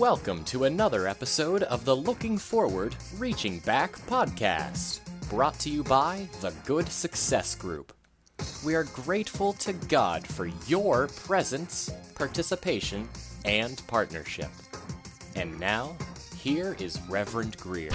Welcome 0.00 0.44
to 0.44 0.64
another 0.64 1.06
episode 1.06 1.62
of 1.64 1.84
the 1.84 1.94
Looking 1.94 2.38
Forward, 2.38 2.96
Reaching 3.18 3.58
Back 3.58 3.98
podcast, 4.06 5.00
brought 5.28 5.58
to 5.58 5.68
you 5.68 5.84
by 5.84 6.26
the 6.40 6.54
Good 6.64 6.88
Success 6.88 7.54
Group. 7.54 7.92
We 8.64 8.74
are 8.74 8.84
grateful 8.84 9.52
to 9.52 9.74
God 9.74 10.26
for 10.26 10.46
your 10.66 11.08
presence, 11.08 11.90
participation, 12.14 13.10
and 13.44 13.86
partnership. 13.88 14.48
And 15.36 15.60
now, 15.60 15.94
here 16.34 16.76
is 16.80 16.98
Reverend 17.10 17.58
Greer. 17.58 17.92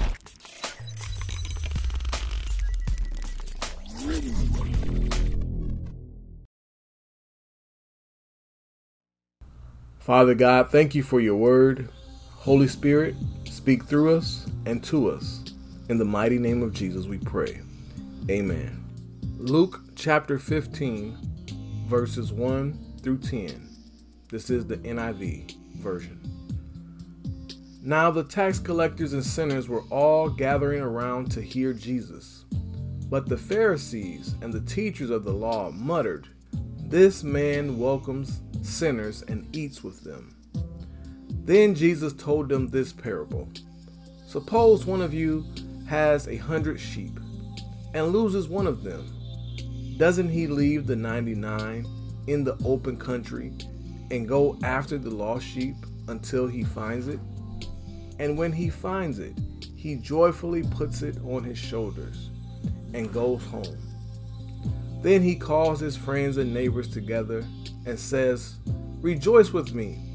Father 9.98 10.36
God, 10.36 10.70
thank 10.70 10.94
you 10.94 11.02
for 11.02 11.20
your 11.20 11.36
word. 11.36 11.90
Holy 12.46 12.68
Spirit, 12.68 13.16
speak 13.46 13.86
through 13.86 14.16
us 14.16 14.46
and 14.68 14.84
to 14.84 15.10
us. 15.10 15.44
In 15.90 15.98
the 15.98 16.06
mighty 16.06 16.38
name 16.38 16.62
of 16.62 16.74
Jesus, 16.74 17.08
we 17.08 17.18
pray. 17.18 17.60
Amen. 18.30 18.86
Luke 19.40 19.82
chapter 19.96 20.38
15, 20.38 21.18
verses 21.88 22.32
1 22.32 23.00
through 23.02 23.18
10. 23.18 23.68
This 24.30 24.52
is 24.52 24.68
the 24.68 24.78
NIV 24.78 25.56
version. 25.78 26.22
Now 27.82 28.12
the 28.12 28.24
tax 28.24 28.60
collectors 28.60 29.14
and 29.14 29.26
sinners 29.26 29.68
were 29.68 29.82
all 29.90 30.30
gathering 30.30 30.84
around 30.84 31.32
to 31.32 31.42
hear 31.42 31.74
Jesus. 31.74 32.46
But 33.10 33.28
the 33.28 33.38
Pharisees 33.38 34.36
and 34.44 34.54
the 34.54 34.62
teachers 34.62 35.10
of 35.10 35.24
the 35.24 35.34
law 35.34 35.72
muttered, 35.72 36.28
This 36.78 37.24
man 37.24 37.80
welcomes 37.80 38.42
sinners 38.62 39.24
and 39.24 39.48
eats 39.56 39.84
with 39.84 40.04
them. 40.04 40.36
Then 41.46 41.76
Jesus 41.76 42.12
told 42.14 42.50
them 42.50 42.68
this 42.68 42.92
parable 42.92 43.48
Suppose 44.28 44.86
one 44.86 45.02
of 45.02 45.14
you 45.14 45.46
has 45.88 46.28
a 46.28 46.38
hundred 46.38 46.80
sheep 46.80 47.20
and 47.94 48.08
loses 48.08 48.48
one 48.48 48.66
of 48.66 48.84
them. 48.84 49.06
Doesn't 49.98 50.30
he 50.30 50.48
leave 50.48 50.88
the 50.88 50.96
99 50.96 51.86
in 52.28 52.44
the 52.44 52.58
open 52.66 52.98
country 52.98 53.54
and 54.10 54.28
go 54.28 54.58
after 54.64 54.98
the 54.98 55.12
lost 55.12 55.46
sheep 55.46 55.76
until 56.08 56.48
he 56.48 56.64
finds 56.64 57.08
it? 57.08 57.20
And 58.20 58.38
when 58.38 58.52
he 58.52 58.70
finds 58.70 59.20
it, 59.20 59.38
he 59.76 59.96
joyfully 59.96 60.64
puts 60.64 61.04
it 61.04 61.18
on 61.24 61.44
his 61.44 61.60
shoulders 61.60 62.32
and 62.94 63.14
goes 63.14 63.44
home. 63.46 63.78
Then 65.04 65.22
he 65.22 65.36
calls 65.36 65.80
his 65.80 65.96
friends 65.96 66.38
and 66.38 66.52
neighbors 66.52 66.90
together 66.90 67.46
and 67.86 68.00
says, 68.00 68.56
Rejoice 69.02 69.54
with 69.54 69.76
me, 69.76 70.15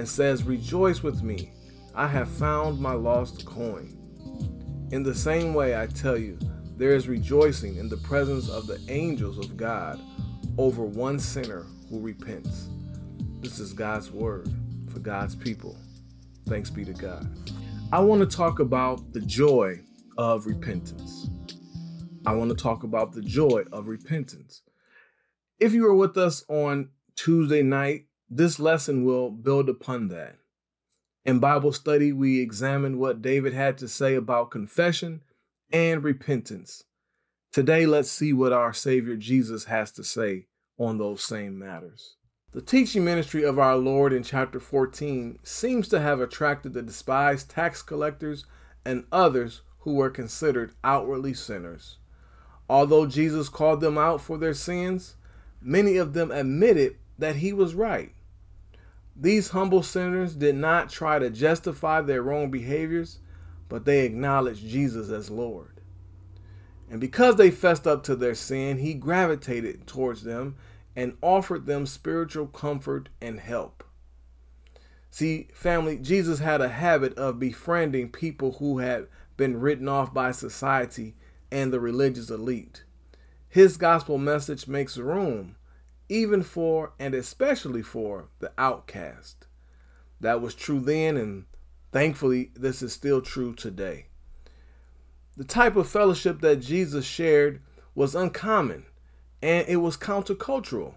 and 0.00 0.08
says, 0.08 0.44
Rejoice 0.44 1.02
with 1.02 1.22
me, 1.22 1.52
I 1.94 2.06
have 2.06 2.30
found 2.30 2.80
my 2.80 2.94
lost 2.94 3.44
coin. 3.44 3.98
In 4.92 5.02
the 5.02 5.14
same 5.14 5.52
way, 5.52 5.78
I 5.78 5.88
tell 5.88 6.16
you, 6.16 6.38
there 6.78 6.94
is 6.94 7.06
rejoicing 7.06 7.76
in 7.76 7.90
the 7.90 7.98
presence 7.98 8.48
of 8.48 8.66
the 8.66 8.80
angels 8.88 9.36
of 9.36 9.58
God 9.58 10.00
over 10.56 10.82
one 10.82 11.18
sinner 11.18 11.66
who 11.90 12.00
repents. 12.00 12.70
This 13.40 13.58
is 13.58 13.74
God's 13.74 14.10
word 14.10 14.50
for 14.90 15.00
God's 15.00 15.36
people. 15.36 15.76
Thanks 16.48 16.70
be 16.70 16.86
to 16.86 16.94
God. 16.94 17.28
I 17.92 18.00
want 18.00 18.22
to 18.22 18.36
talk 18.36 18.58
about 18.58 19.12
the 19.12 19.20
joy 19.20 19.80
of 20.16 20.46
repentance. 20.46 21.28
I 22.24 22.32
want 22.32 22.48
to 22.48 22.56
talk 22.56 22.84
about 22.84 23.12
the 23.12 23.20
joy 23.20 23.64
of 23.70 23.86
repentance. 23.86 24.62
If 25.58 25.74
you 25.74 25.82
were 25.82 25.94
with 25.94 26.16
us 26.16 26.42
on 26.48 26.88
Tuesday 27.16 27.62
night, 27.62 28.06
this 28.30 28.60
lesson 28.60 29.04
will 29.04 29.30
build 29.30 29.68
upon 29.68 30.08
that. 30.08 30.36
In 31.24 31.40
Bible 31.40 31.72
study, 31.72 32.12
we 32.12 32.40
examined 32.40 32.98
what 32.98 33.20
David 33.20 33.52
had 33.52 33.76
to 33.78 33.88
say 33.88 34.14
about 34.14 34.52
confession 34.52 35.22
and 35.72 36.02
repentance. 36.04 36.84
Today, 37.52 37.84
let's 37.86 38.10
see 38.10 38.32
what 38.32 38.52
our 38.52 38.72
Savior 38.72 39.16
Jesus 39.16 39.64
has 39.64 39.90
to 39.92 40.04
say 40.04 40.46
on 40.78 40.98
those 40.98 41.22
same 41.22 41.58
matters. 41.58 42.16
The 42.52 42.62
teaching 42.62 43.04
ministry 43.04 43.42
of 43.42 43.58
our 43.58 43.76
Lord 43.76 44.12
in 44.12 44.22
chapter 44.22 44.60
14 44.60 45.40
seems 45.42 45.88
to 45.88 46.00
have 46.00 46.20
attracted 46.20 46.72
the 46.72 46.82
despised 46.82 47.50
tax 47.50 47.82
collectors 47.82 48.44
and 48.84 49.04
others 49.10 49.62
who 49.80 49.94
were 49.94 50.10
considered 50.10 50.72
outwardly 50.84 51.34
sinners. 51.34 51.98
Although 52.68 53.06
Jesus 53.06 53.48
called 53.48 53.80
them 53.80 53.98
out 53.98 54.20
for 54.20 54.38
their 54.38 54.54
sins, 54.54 55.16
many 55.60 55.96
of 55.96 56.12
them 56.12 56.30
admitted 56.30 56.96
that 57.18 57.36
he 57.36 57.52
was 57.52 57.74
right. 57.74 58.12
These 59.20 59.50
humble 59.50 59.82
sinners 59.82 60.34
did 60.34 60.54
not 60.54 60.88
try 60.88 61.18
to 61.18 61.28
justify 61.28 62.00
their 62.00 62.22
wrong 62.22 62.50
behaviors, 62.50 63.18
but 63.68 63.84
they 63.84 64.06
acknowledged 64.06 64.66
Jesus 64.66 65.10
as 65.10 65.30
Lord. 65.30 65.82
And 66.88 67.00
because 67.00 67.36
they 67.36 67.50
fessed 67.50 67.86
up 67.86 68.02
to 68.04 68.16
their 68.16 68.34
sin, 68.34 68.78
he 68.78 68.94
gravitated 68.94 69.86
towards 69.86 70.22
them 70.22 70.56
and 70.96 71.18
offered 71.20 71.66
them 71.66 71.86
spiritual 71.86 72.46
comfort 72.46 73.10
and 73.20 73.40
help. 73.40 73.84
See, 75.10 75.48
family, 75.52 75.98
Jesus 75.98 76.38
had 76.38 76.62
a 76.62 76.68
habit 76.68 77.16
of 77.18 77.38
befriending 77.38 78.10
people 78.10 78.52
who 78.52 78.78
had 78.78 79.06
been 79.36 79.60
written 79.60 79.86
off 79.86 80.14
by 80.14 80.32
society 80.32 81.14
and 81.52 81.72
the 81.72 81.80
religious 81.80 82.30
elite. 82.30 82.84
His 83.48 83.76
gospel 83.76 84.16
message 84.16 84.66
makes 84.66 84.96
room, 84.96 85.56
even 86.10 86.42
for 86.42 86.92
and 86.98 87.14
especially 87.14 87.82
for 87.82 88.28
the 88.40 88.52
outcast. 88.58 89.46
That 90.20 90.42
was 90.42 90.54
true 90.54 90.80
then, 90.80 91.16
and 91.16 91.44
thankfully, 91.92 92.50
this 92.54 92.82
is 92.82 92.92
still 92.92 93.22
true 93.22 93.54
today. 93.54 94.06
The 95.36 95.44
type 95.44 95.76
of 95.76 95.88
fellowship 95.88 96.40
that 96.40 96.56
Jesus 96.56 97.06
shared 97.06 97.62
was 97.94 98.14
uncommon 98.14 98.84
and 99.40 99.66
it 99.68 99.76
was 99.76 99.96
countercultural. 99.96 100.94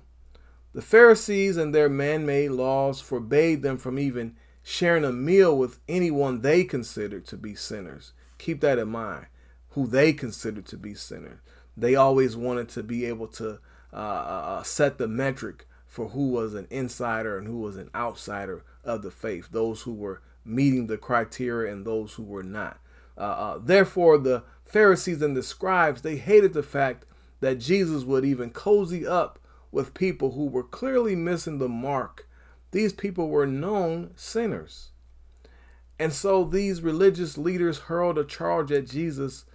The 0.74 0.81
Pharisees 0.81 1.56
and 1.56 1.74
their 1.74 1.88
man 1.88 2.25
made 2.25 2.50
laws 2.50 3.00
forbade 3.00 3.62
them 3.62 3.78
from 3.78 4.00
even 4.00 4.35
sharing 4.63 5.06
a 5.06 5.12
meal 5.12 5.56
with 5.57 5.80
anyone 5.88 6.41
they 6.41 6.63
considered 6.63 7.25
to 7.28 7.38
be 7.38 7.53
sinners. 7.53 8.13
Keep 8.40 8.62
that 8.62 8.80
in 8.80 8.90
mind, 8.90 9.28
who 9.69 9.85
they 9.85 10.12
considered 10.12 10.66
to 10.66 10.78
be 10.78 10.95
sinners. 10.95 11.40
They 11.78 11.95
always 11.95 12.35
wanted 12.35 12.69
to 12.69 12.84
be 12.84 13.06
able 13.06 13.28
to 13.28 13.59
uh, 13.94 13.98
uh, 13.98 14.44
uh, 14.59 14.64
set 14.64 14.98
the 14.98 15.08
metric 15.08 15.68
for 15.86 16.09
who 16.09 16.30
was 16.30 16.56
an 16.56 16.68
insider 16.72 17.38
and 17.38 17.48
who 17.48 17.59
was 17.59 17.78
an 17.78 17.90
outsider 17.94 18.64
of 18.84 19.04
the 19.04 19.12
faith, 19.12 19.50
those 19.52 19.84
who 19.84 19.94
were 19.94 20.22
meeting 20.44 20.88
the 20.88 20.98
criteria 20.98 21.72
and 21.72 21.86
those 21.86 22.14
who 22.14 22.24
were 22.24 22.44
not. 22.44 22.80
Uh, 23.18 23.22
uh, 23.22 23.59
therefore, 23.59 24.18
the 24.18 24.44
Pharisees 24.66 25.22
and 25.22 25.38
the 25.38 25.44
scribes 25.44 26.02
they 26.02 26.16
hated 26.16 26.54
the 26.54 26.64
fact 26.64 27.06
that 27.42 27.59
Jesus 27.59 28.04
would 28.04 28.26
even 28.26 28.50
cozy 28.50 29.06
up 29.06 29.38
with 29.72 29.94
people 29.94 30.31
who 30.31 30.48
were 30.48 30.64
clearly 30.64 31.16
missing 31.16 31.60
the 31.60 31.70
mark. 31.70 32.28
These 32.72 32.94
people 32.94 33.30
were 33.30 33.46
known 33.46 34.12
sinners. 34.16 34.89
And 36.00 36.12
so 36.12 36.44
these 36.44 36.81
religious 36.81 37.38
leaders 37.38 37.80
hurled 37.80 38.18
a 38.18 38.24
charge 38.24 38.72
at 38.72 38.88
Jesus 38.88 39.46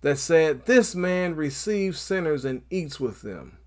that 0.00 0.18
said, 0.18 0.66
This 0.66 0.94
man 0.94 1.36
receives 1.36 2.00
sinners 2.00 2.44
and 2.44 2.62
eats 2.70 2.98
with 2.98 3.22
them. 3.22 3.57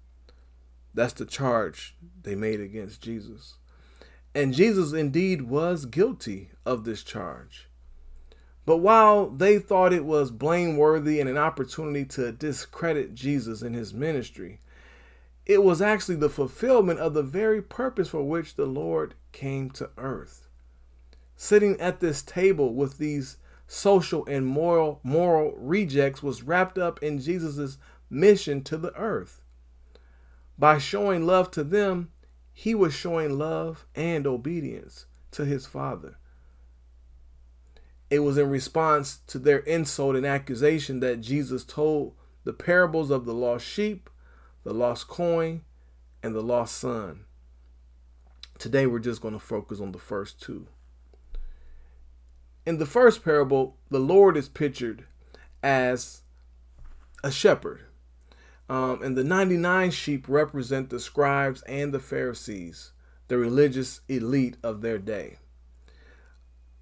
That's 0.93 1.13
the 1.13 1.25
charge 1.25 1.95
they 2.23 2.35
made 2.35 2.59
against 2.59 3.01
Jesus. 3.01 3.55
And 4.33 4.53
Jesus 4.53 4.93
indeed 4.93 5.43
was 5.43 5.85
guilty 5.85 6.51
of 6.65 6.83
this 6.83 7.03
charge. 7.03 7.67
But 8.65 8.77
while 8.77 9.29
they 9.29 9.59
thought 9.59 9.93
it 9.93 10.05
was 10.05 10.31
blameworthy 10.31 11.19
and 11.19 11.29
an 11.29 11.37
opportunity 11.37 12.05
to 12.05 12.31
discredit 12.31 13.15
Jesus 13.15 13.61
and 13.61 13.75
his 13.75 13.93
ministry, 13.93 14.59
it 15.45 15.63
was 15.63 15.81
actually 15.81 16.15
the 16.15 16.29
fulfillment 16.29 16.99
of 16.99 17.13
the 17.13 17.23
very 17.23 17.61
purpose 17.61 18.09
for 18.09 18.23
which 18.23 18.55
the 18.55 18.65
Lord 18.65 19.15
came 19.31 19.71
to 19.71 19.89
earth. 19.97 20.47
Sitting 21.35 21.79
at 21.81 21.99
this 21.99 22.21
table 22.21 22.73
with 22.75 22.99
these 22.99 23.37
social 23.67 24.25
and 24.27 24.45
moral 24.45 24.99
moral 25.03 25.53
rejects 25.57 26.21
was 26.21 26.43
wrapped 26.43 26.77
up 26.77 27.01
in 27.01 27.19
Jesus' 27.19 27.77
mission 28.09 28.61
to 28.63 28.77
the 28.77 28.93
earth. 28.95 29.40
By 30.61 30.77
showing 30.77 31.25
love 31.25 31.49
to 31.51 31.63
them, 31.63 32.11
he 32.53 32.75
was 32.75 32.93
showing 32.93 33.39
love 33.39 33.87
and 33.95 34.27
obedience 34.27 35.07
to 35.31 35.43
his 35.43 35.65
Father. 35.65 36.17
it 38.11 38.19
was 38.19 38.37
in 38.37 38.47
response 38.47 39.21
to 39.25 39.39
their 39.39 39.59
insult 39.59 40.15
and 40.15 40.25
accusation 40.25 40.99
that 40.99 41.21
Jesus 41.21 41.63
told 41.63 42.13
the 42.43 42.53
parables 42.53 43.09
of 43.09 43.25
the 43.25 43.33
lost 43.33 43.65
sheep, 43.65 44.07
the 44.63 44.73
lost 44.73 45.07
coin, 45.07 45.61
and 46.21 46.35
the 46.35 46.43
lost 46.43 46.77
son. 46.77 47.25
Today 48.59 48.85
we're 48.85 48.99
just 48.99 49.21
going 49.21 49.33
to 49.33 49.39
focus 49.39 49.79
on 49.79 49.93
the 49.93 49.97
first 49.97 50.39
two. 50.39 50.67
In 52.67 52.77
the 52.77 52.85
first 52.85 53.23
parable, 53.23 53.77
the 53.89 53.99
Lord 53.99 54.37
is 54.37 54.47
pictured 54.47 55.05
as 55.63 56.21
a 57.23 57.31
shepherd. 57.31 57.81
Um, 58.71 59.03
and 59.03 59.17
the 59.17 59.23
99 59.25 59.91
sheep 59.91 60.29
represent 60.29 60.89
the 60.89 60.99
scribes 61.01 61.61
and 61.63 61.93
the 61.93 61.99
Pharisees, 61.99 62.93
the 63.27 63.37
religious 63.37 63.99
elite 64.07 64.55
of 64.63 64.79
their 64.79 64.97
day. 64.97 65.39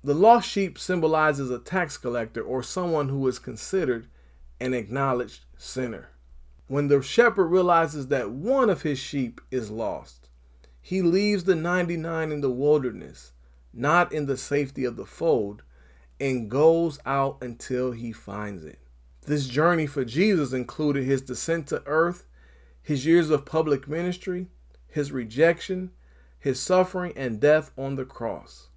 The 0.04 0.14
lost 0.14 0.48
sheep 0.48 0.78
symbolizes 0.78 1.50
a 1.50 1.58
tax 1.58 1.98
collector 1.98 2.44
or 2.44 2.62
someone 2.62 3.10
who 3.10 3.28
is 3.28 3.40
considered 3.40 4.06
an 4.60 4.76
acknowledged 4.76 5.46
sinner. 5.58 6.12
When 6.68 6.90
the 6.90 7.02
shepherd 7.02 7.48
realizes 7.48 8.10
that 8.10 8.30
one 8.30 8.70
of 8.70 8.84
his 8.84 9.00
sheep 9.00 9.42
is 9.50 9.72
lost, 9.72 10.30
he 10.84 11.02
leaves 11.02 11.46
the 11.46 11.56
99 11.56 12.32
in 12.32 12.42
the 12.42 12.52
wilderness, 12.52 13.32
not 13.74 14.14
in 14.14 14.28
the 14.28 14.38
safety 14.38 14.86
of 14.86 14.96
the 14.96 15.08
fold, 15.08 15.64
and 16.20 16.52
goes 16.52 17.00
out 17.04 17.40
until 17.42 17.94
he 17.94 18.12
finds 18.12 18.64
it. 18.64 18.78
This 19.26 19.48
journey 19.48 19.86
for 19.86 20.06
Jesus 20.06 20.54
included 20.54 21.04
his 21.04 21.22
descent 21.22 21.68
to 21.68 21.84
earth, 21.86 22.26
his 22.82 23.06
years 23.06 23.30
of 23.30 23.46
public 23.46 23.88
ministry, 23.88 24.48
his 24.88 25.12
rejection, 25.12 25.92
his 26.40 26.60
suffering, 26.60 27.14
and 27.16 27.40
death 27.40 27.72
on 27.78 27.96
the 27.96 28.06
cross. 28.06 28.70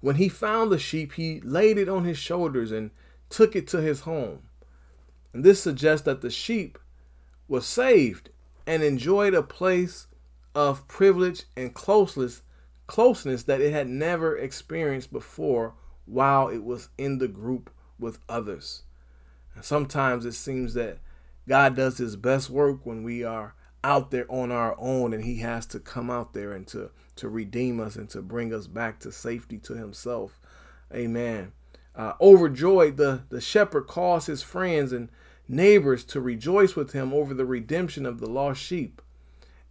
When 0.00 0.16
he 0.16 0.28
found 0.28 0.70
the 0.70 0.78
sheep, 0.78 1.14
he 1.14 1.40
laid 1.40 1.76
it 1.76 1.88
on 1.88 2.04
his 2.04 2.18
shoulders 2.18 2.70
and 2.70 2.90
took 3.30 3.56
it 3.56 3.66
to 3.68 3.80
his 3.80 4.00
home. 4.00 4.42
And 5.32 5.44
this 5.44 5.60
suggests 5.60 6.04
that 6.06 6.20
the 6.20 6.30
sheep 6.30 6.78
was 7.48 7.66
saved 7.66 8.30
and 8.66 8.82
enjoyed 8.82 9.34
a 9.34 9.42
place 9.42 10.06
of 10.54 10.86
privilege 10.88 11.44
and 11.56 11.74
closeness, 11.74 12.42
closeness 12.86 13.42
that 13.44 13.60
it 13.60 13.72
had 13.72 13.88
never 13.88 14.36
experienced 14.36 15.12
before 15.12 15.74
while 16.06 16.48
it 16.48 16.64
was 16.64 16.88
in 16.96 17.18
the 17.18 17.28
group 17.28 17.70
with 17.98 18.18
others. 18.28 18.82
And 19.54 19.64
sometimes 19.64 20.24
it 20.24 20.32
seems 20.32 20.74
that 20.74 20.98
God 21.48 21.74
does 21.74 21.98
his 21.98 22.16
best 22.16 22.50
work 22.50 22.84
when 22.84 23.02
we 23.02 23.24
are 23.24 23.54
out 23.82 24.10
there 24.10 24.30
on 24.30 24.50
our 24.52 24.76
own 24.78 25.14
and 25.14 25.24
he 25.24 25.38
has 25.38 25.64
to 25.66 25.78
come 25.78 26.10
out 26.10 26.32
there 26.34 26.52
and 26.52 26.66
to 26.68 26.90
to 27.18 27.28
redeem 27.28 27.80
us 27.80 27.96
and 27.96 28.08
to 28.10 28.22
bring 28.22 28.54
us 28.54 28.68
back 28.68 29.00
to 29.00 29.10
safety 29.10 29.58
to 29.58 29.74
himself. 29.74 30.40
Amen. 30.94 31.52
Uh, 31.94 32.12
overjoyed, 32.20 32.96
the, 32.96 33.24
the 33.28 33.40
shepherd 33.40 33.88
calls 33.88 34.26
his 34.26 34.40
friends 34.40 34.92
and 34.92 35.08
neighbors 35.48 36.04
to 36.04 36.20
rejoice 36.20 36.76
with 36.76 36.92
him 36.92 37.12
over 37.12 37.34
the 37.34 37.44
redemption 37.44 38.06
of 38.06 38.20
the 38.20 38.28
lost 38.28 38.62
sheep. 38.62 39.02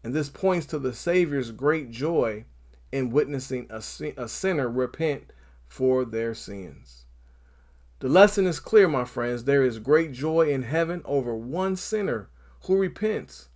And 0.04 0.14
this 0.14 0.30
points 0.30 0.66
to 0.68 0.80
the 0.80 0.94
Savior's 0.94 1.52
great 1.52 1.90
joy 1.90 2.44
in 2.92 3.12
witnessing 3.12 3.68
a, 3.70 3.82
a 4.18 4.28
sinner 4.28 4.70
repent 4.70 5.32
for 5.68 6.04
their 6.04 6.34
sins. 6.34 7.06
The 8.00 8.10
lesson 8.10 8.46
is 8.46 8.60
clear, 8.60 8.88
my 8.88 9.06
friends. 9.06 9.46
There 9.46 9.64
is 9.64 9.80
great 9.80 10.12
joy 10.12 10.50
in 10.50 10.64
heaven 10.64 11.02
over 11.04 11.36
one 11.36 11.76
sinner 11.76 12.30
who 12.66 12.78
repents. 12.78 13.50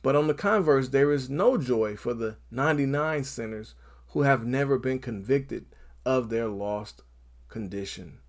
But 0.00 0.16
on 0.16 0.28
the 0.28 0.34
converse, 0.34 0.88
there 0.88 1.12
is 1.12 1.28
no 1.28 1.58
joy 1.58 1.94
for 1.94 2.14
the 2.14 2.38
99 2.50 3.22
sinners 3.24 3.74
who 4.08 4.22
have 4.22 4.46
never 4.46 4.78
been 4.78 4.98
convicted 4.98 5.66
of 6.06 6.30
their 6.30 6.48
lost 6.48 7.02
condition. 7.50 8.20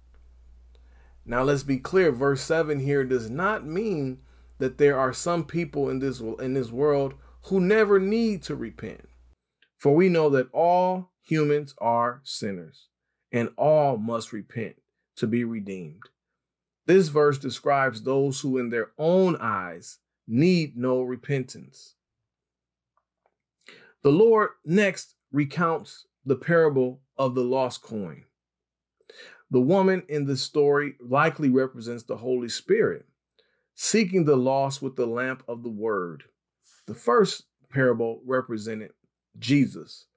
Now 1.25 1.44
let's 1.44 1.63
be 1.63 1.78
clear, 1.78 2.12
verse 2.12 2.42
7 2.42 2.81
here 2.81 3.06
does 3.06 3.30
not 3.30 3.66
mean 3.66 4.19
that 4.57 4.80
there 4.80 5.00
are 5.00 5.13
some 5.13 5.45
people 5.45 5.89
in 5.89 6.00
this 6.00 6.19
in 6.19 6.56
this 6.56 6.72
world 6.72 7.13
who 7.44 7.62
never 7.62 8.00
need 8.00 8.44
to 8.44 8.56
repent. 8.56 9.07
For 9.78 9.95
we 9.95 10.10
know 10.10 10.30
that 10.30 10.50
all 10.51 11.12
humans 11.22 11.74
are 11.78 12.19
sinners 12.24 12.89
and 13.31 13.50
all 13.56 13.98
must 13.98 14.33
repent 14.33 14.81
to 15.17 15.27
be 15.27 15.43
redeemed. 15.43 16.03
This 16.85 17.09
verse 17.09 17.37
describes 17.37 18.03
those 18.03 18.41
who, 18.41 18.57
in 18.57 18.69
their 18.69 18.91
own 18.97 19.35
eyes, 19.37 19.99
need 20.27 20.75
no 20.75 21.01
repentance. 21.01 21.95
The 24.03 24.11
Lord 24.11 24.49
next 24.65 25.15
recounts 25.31 26.07
the 26.25 26.35
parable 26.35 27.01
of 27.17 27.35
the 27.35 27.43
lost 27.43 27.81
coin. 27.81 28.25
The 29.51 29.61
woman 29.61 30.03
in 30.07 30.25
this 30.25 30.41
story 30.41 30.95
likely 30.99 31.49
represents 31.49 32.03
the 32.03 32.17
Holy 32.17 32.49
Spirit, 32.49 33.05
seeking 33.75 34.25
the 34.25 34.37
lost 34.37 34.81
with 34.81 34.95
the 34.95 35.05
lamp 35.05 35.43
of 35.47 35.61
the 35.63 35.69
word. 35.69 36.23
The 36.87 36.93
first 36.93 37.43
parable 37.69 38.21
represented 38.25 38.91
Jesus, 39.37 40.07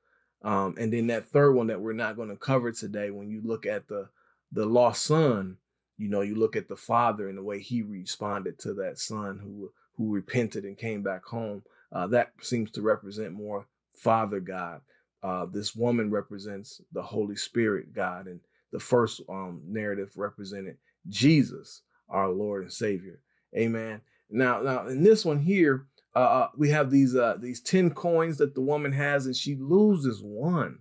um, 0.43 0.77
and 0.79 0.93
then 0.93 1.09
that 1.09 1.27
third 1.27 1.53
one 1.53 1.67
that 1.67 1.81
we're 1.81 1.93
not 1.93 2.17
going 2.17 2.31
to 2.31 2.37
cover 2.37 2.73
today, 2.73 3.11
when 3.11 3.29
you 3.29 3.43
look 3.45 3.67
at 3.67 3.89
the 3.89 4.09
the 4.55 4.65
lost 4.67 5.05
son, 5.05 5.59
you 5.99 6.09
know, 6.09 6.23
you 6.23 6.37
look 6.37 6.57
at 6.57 6.69
the 6.69 6.77
father 6.77 7.29
and 7.29 7.37
the 7.37 7.43
way 7.43 7.61
he 7.61 7.83
responded 7.83 8.59
to 8.61 8.75
that 8.75 8.99
son 8.99 9.41
who 9.43 9.71
who 9.97 10.13
repented 10.13 10.65
and 10.65 10.79
came 10.79 11.03
back 11.03 11.25
home. 11.25 11.63
Uh, 11.93 12.07
that 12.09 12.33
seems 12.41 12.71
to 12.73 12.83
represent 12.83 13.33
more 13.33 13.67
Father 13.95 14.41
God. 14.41 14.81
Uh, 15.23 15.47
this 15.47 15.75
woman 15.75 16.11
represents 16.11 16.81
the 16.93 17.03
Holy 17.03 17.37
Spirit 17.37 17.95
God, 17.95 18.27
and 18.27 18.41
the 18.73 18.81
first 18.81 19.23
um, 19.29 19.63
narrative 19.67 20.13
represented 20.17 20.77
Jesus, 21.09 21.83
our 22.09 22.29
Lord 22.29 22.63
and 22.63 22.73
Savior. 22.73 23.21
Amen. 23.57 24.01
Now, 24.31 24.61
now 24.61 24.87
in 24.89 25.03
this 25.03 25.25
one 25.25 25.39
here, 25.39 25.87
uh, 26.15 26.19
uh, 26.19 26.49
we 26.57 26.71
have 26.71 26.91
these 26.91 27.15
uh, 27.15 27.37
these 27.41 27.61
ten 27.61 27.91
coins 27.91 28.39
that 28.39 28.55
the 28.55 28.61
woman 28.61 28.93
has, 28.93 29.27
and 29.27 29.37
she 29.37 29.57
loses 29.57 30.21
one. 30.23 30.81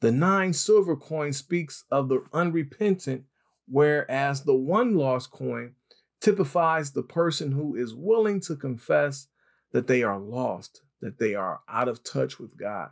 The 0.00 0.12
nine 0.12 0.52
silver 0.52 0.96
coin 0.96 1.32
speaks 1.32 1.84
of 1.90 2.08
the 2.08 2.24
unrepentant, 2.32 3.24
whereas 3.66 4.42
the 4.42 4.54
one 4.54 4.96
lost 4.96 5.30
coin 5.30 5.74
typifies 6.20 6.92
the 6.92 7.02
person 7.02 7.52
who 7.52 7.74
is 7.74 7.94
willing 7.94 8.40
to 8.40 8.56
confess 8.56 9.28
that 9.72 9.86
they 9.86 10.02
are 10.02 10.18
lost, 10.18 10.82
that 11.00 11.18
they 11.18 11.34
are 11.34 11.60
out 11.68 11.88
of 11.88 12.02
touch 12.04 12.38
with 12.38 12.56
God. 12.56 12.90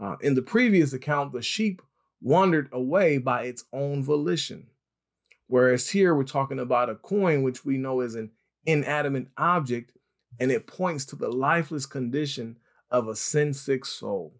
Uh, 0.00 0.16
in 0.20 0.34
the 0.34 0.42
previous 0.42 0.92
account, 0.92 1.32
the 1.32 1.42
sheep 1.42 1.82
wandered 2.20 2.68
away 2.72 3.18
by 3.18 3.44
its 3.44 3.64
own 3.72 4.02
volition. 4.02 4.66
Whereas 5.46 5.90
here 5.90 6.14
we're 6.14 6.24
talking 6.24 6.58
about 6.58 6.90
a 6.90 6.94
coin, 6.94 7.42
which 7.42 7.64
we 7.64 7.76
know 7.76 8.00
is 8.00 8.14
an 8.14 8.30
inanimate 8.64 9.28
object 9.36 9.92
and 10.40 10.50
it 10.50 10.66
points 10.66 11.04
to 11.06 11.16
the 11.16 11.28
lifeless 11.28 11.86
condition 11.86 12.56
of 12.90 13.08
a 13.08 13.16
sin 13.16 13.52
sick 13.52 13.84
soul. 13.84 14.34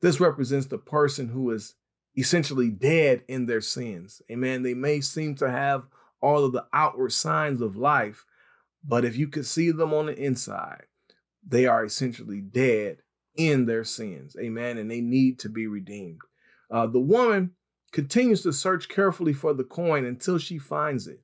This 0.00 0.20
represents 0.20 0.66
the 0.66 0.78
person 0.78 1.28
who 1.28 1.50
is 1.50 1.74
essentially 2.16 2.70
dead 2.70 3.22
in 3.28 3.46
their 3.46 3.60
sins. 3.60 4.22
Amen. 4.30 4.62
They 4.62 4.74
may 4.74 5.00
seem 5.00 5.34
to 5.36 5.50
have 5.50 5.84
all 6.20 6.44
of 6.44 6.52
the 6.52 6.66
outward 6.72 7.12
signs 7.12 7.60
of 7.60 7.76
life, 7.76 8.24
but 8.82 9.04
if 9.04 9.16
you 9.16 9.28
could 9.28 9.46
see 9.46 9.70
them 9.70 9.92
on 9.92 10.06
the 10.06 10.16
inside, 10.16 10.84
they 11.46 11.66
are 11.66 11.84
essentially 11.84 12.40
dead 12.40 12.98
in 13.36 13.66
their 13.66 13.84
sins. 13.84 14.36
Amen. 14.38 14.78
And 14.78 14.90
they 14.90 15.00
need 15.00 15.38
to 15.40 15.48
be 15.48 15.66
redeemed. 15.66 16.20
Uh, 16.70 16.86
the 16.86 17.00
woman 17.00 17.52
continues 17.92 18.42
to 18.42 18.52
search 18.52 18.88
carefully 18.88 19.32
for 19.32 19.54
the 19.54 19.64
coin 19.64 20.04
until 20.04 20.38
she 20.38 20.58
finds 20.58 21.06
it. 21.06 21.20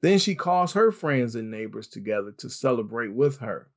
Then 0.00 0.18
she 0.18 0.34
calls 0.34 0.74
her 0.74 0.92
friends 0.92 1.34
and 1.34 1.50
neighbors 1.50 1.88
together 1.88 2.32
to 2.38 2.48
celebrate 2.48 3.12
with 3.12 3.38
her. 3.38 3.68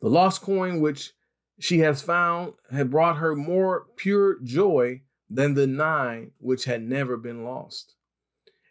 The 0.00 0.08
lost 0.08 0.40
coin, 0.40 0.80
which 0.80 1.12
she 1.58 1.80
has 1.80 2.02
found, 2.02 2.54
had 2.70 2.90
brought 2.90 3.16
her 3.16 3.34
more 3.34 3.86
pure 3.96 4.38
joy 4.42 5.02
than 5.28 5.54
the 5.54 5.66
nine 5.66 6.32
which 6.38 6.64
had 6.64 6.82
never 6.82 7.16
been 7.16 7.44
lost. 7.44 7.94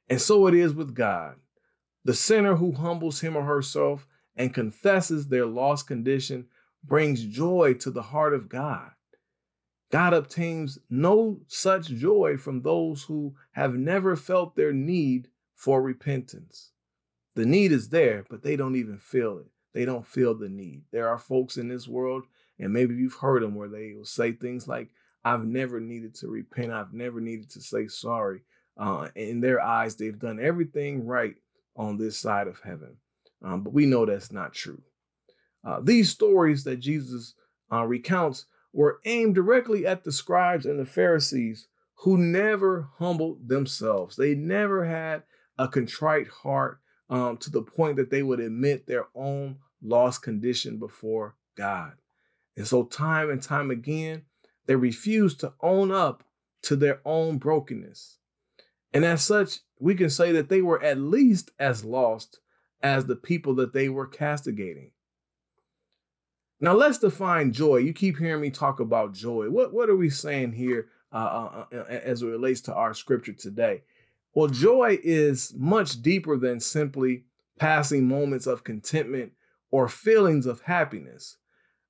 And 0.10 0.22
so 0.22 0.48
it 0.48 0.54
is 0.54 0.74
with 0.74 0.96
God. 0.96 1.36
The 2.06 2.14
sinner 2.14 2.56
who 2.56 2.72
humbles 2.72 3.20
him 3.20 3.36
or 3.36 3.44
herself 3.44 4.08
and 4.36 4.54
confesses 4.54 5.28
their 5.28 5.46
lost 5.46 5.88
condition 5.88 6.48
brings 6.84 7.26
joy 7.26 7.74
to 7.80 7.92
the 7.92 8.04
heart 8.04 8.34
of 8.34 8.48
God. 8.48 8.92
God 9.92 10.14
obtains 10.14 10.80
no 10.90 11.42
such 11.48 11.88
joy 11.88 12.38
from 12.38 12.62
those 12.62 13.04
who 13.04 13.36
have 13.52 13.76
never 13.76 14.16
felt 14.16 14.56
their 14.56 14.74
need 14.74 15.30
for 15.56 15.82
repentance. 15.82 16.72
The 17.36 17.46
need 17.46 17.72
is 17.72 17.90
there, 17.90 18.26
but 18.30 18.44
they 18.44 18.56
don't 18.56 18.76
even 18.76 18.98
feel 18.98 19.38
it. 19.40 19.48
They 19.74 19.86
don't 19.86 20.08
feel 20.08 20.34
the 20.34 20.50
need. 20.50 20.84
There 20.92 21.08
are 21.08 21.18
folks 21.18 21.58
in 21.58 21.68
this 21.68 21.88
world, 21.88 22.24
and 22.60 22.74
maybe 22.74 22.96
you've 22.96 23.16
heard 23.16 23.44
them 23.44 23.56
where 23.56 23.70
they 23.70 23.94
will 23.96 24.06
say 24.06 24.32
things 24.32 24.68
like, 24.68 24.90
I've 25.24 25.46
never 25.46 25.80
needed 25.80 26.16
to 26.16 26.28
repent. 26.28 26.72
I've 26.72 26.94
never 26.94 27.20
needed 27.20 27.50
to 27.52 27.62
say 27.62 27.88
sorry. 27.88 28.42
Uh, 28.78 29.10
in 29.16 29.42
their 29.42 29.62
eyes, 29.62 29.96
they've 29.96 30.18
done 30.18 30.40
everything 30.40 31.06
right 31.06 31.36
on 31.76 31.98
this 31.98 32.18
side 32.18 32.48
of 32.48 32.62
heaven. 32.62 32.98
Um, 33.44 33.62
but 33.64 33.74
we 33.74 33.86
know 33.86 34.06
that's 34.06 34.32
not 34.32 34.54
true. 34.54 34.82
Uh, 35.64 35.80
these 35.82 36.10
stories 36.10 36.64
that 36.64 36.78
Jesus 36.78 37.34
uh, 37.72 37.84
recounts 37.84 38.46
were 38.74 39.00
aimed 39.06 39.36
directly 39.36 39.86
at 39.86 40.04
the 40.04 40.12
scribes 40.12 40.66
and 40.66 40.80
the 40.80 40.86
Pharisees 40.86 41.68
who 42.02 42.18
never 42.18 42.90
humbled 43.00 43.48
themselves. 43.48 44.16
They 44.16 44.36
never 44.36 44.86
had 44.86 45.24
a 45.58 45.68
contrite 45.68 46.28
heart 46.28 46.80
um, 47.10 47.38
to 47.38 47.50
the 47.50 47.64
point 47.64 47.98
that 47.98 48.12
they 48.12 48.24
would 48.24 48.40
admit 48.40 48.86
their 48.86 49.08
own 49.16 49.58
lost 49.82 50.22
condition 50.22 50.78
before 50.78 51.36
God. 51.56 51.94
And 52.58 52.68
so, 52.68 52.84
time 52.84 53.30
and 53.30 53.42
time 53.42 53.72
again, 53.72 54.24
they 54.66 54.76
refuse 54.76 55.36
to 55.38 55.54
own 55.62 55.92
up 55.92 56.24
to 56.64 56.76
their 56.76 57.00
own 57.06 57.38
brokenness. 57.38 58.18
And 58.94 59.06
as 59.06 59.24
such, 59.24 59.60
we 59.80 59.96
can 59.96 60.10
say 60.10 60.32
that 60.34 60.50
they 60.50 60.62
were 60.62 60.84
at 60.84 60.98
least 60.98 61.52
as 61.60 61.86
lost 61.86 62.40
as 62.82 63.06
the 63.06 63.16
people 63.16 63.54
that 63.56 63.74
they 63.74 63.90
were 63.90 64.08
castigating. 64.08 64.92
Now 66.60 66.74
let's 66.74 66.98
define 66.98 67.54
joy. 67.54 67.78
You 67.78 67.94
keep 67.94 68.18
hearing 68.18 68.42
me 68.42 68.50
talk 68.50 68.80
about 68.80 69.14
joy. 69.14 69.50
What 69.50 69.72
what 69.74 69.90
are 69.90 69.96
we 69.96 70.10
saying 70.10 70.54
here 70.54 70.88
uh, 71.14 71.16
uh, 71.16 71.66
uh 71.72 71.84
as 71.84 72.24
it 72.24 72.28
relates 72.28 72.62
to 72.62 72.74
our 72.74 72.96
scripture 72.96 73.34
today? 73.34 73.84
Well, 74.34 74.48
joy 74.48 74.98
is 75.04 75.54
much 75.56 76.02
deeper 76.02 76.38
than 76.38 76.60
simply 76.60 77.26
passing 77.60 78.08
moments 78.08 78.48
of 78.48 78.64
contentment 78.64 79.34
or 79.70 79.88
feelings 79.88 80.48
of 80.48 80.62
happiness. 80.62 81.38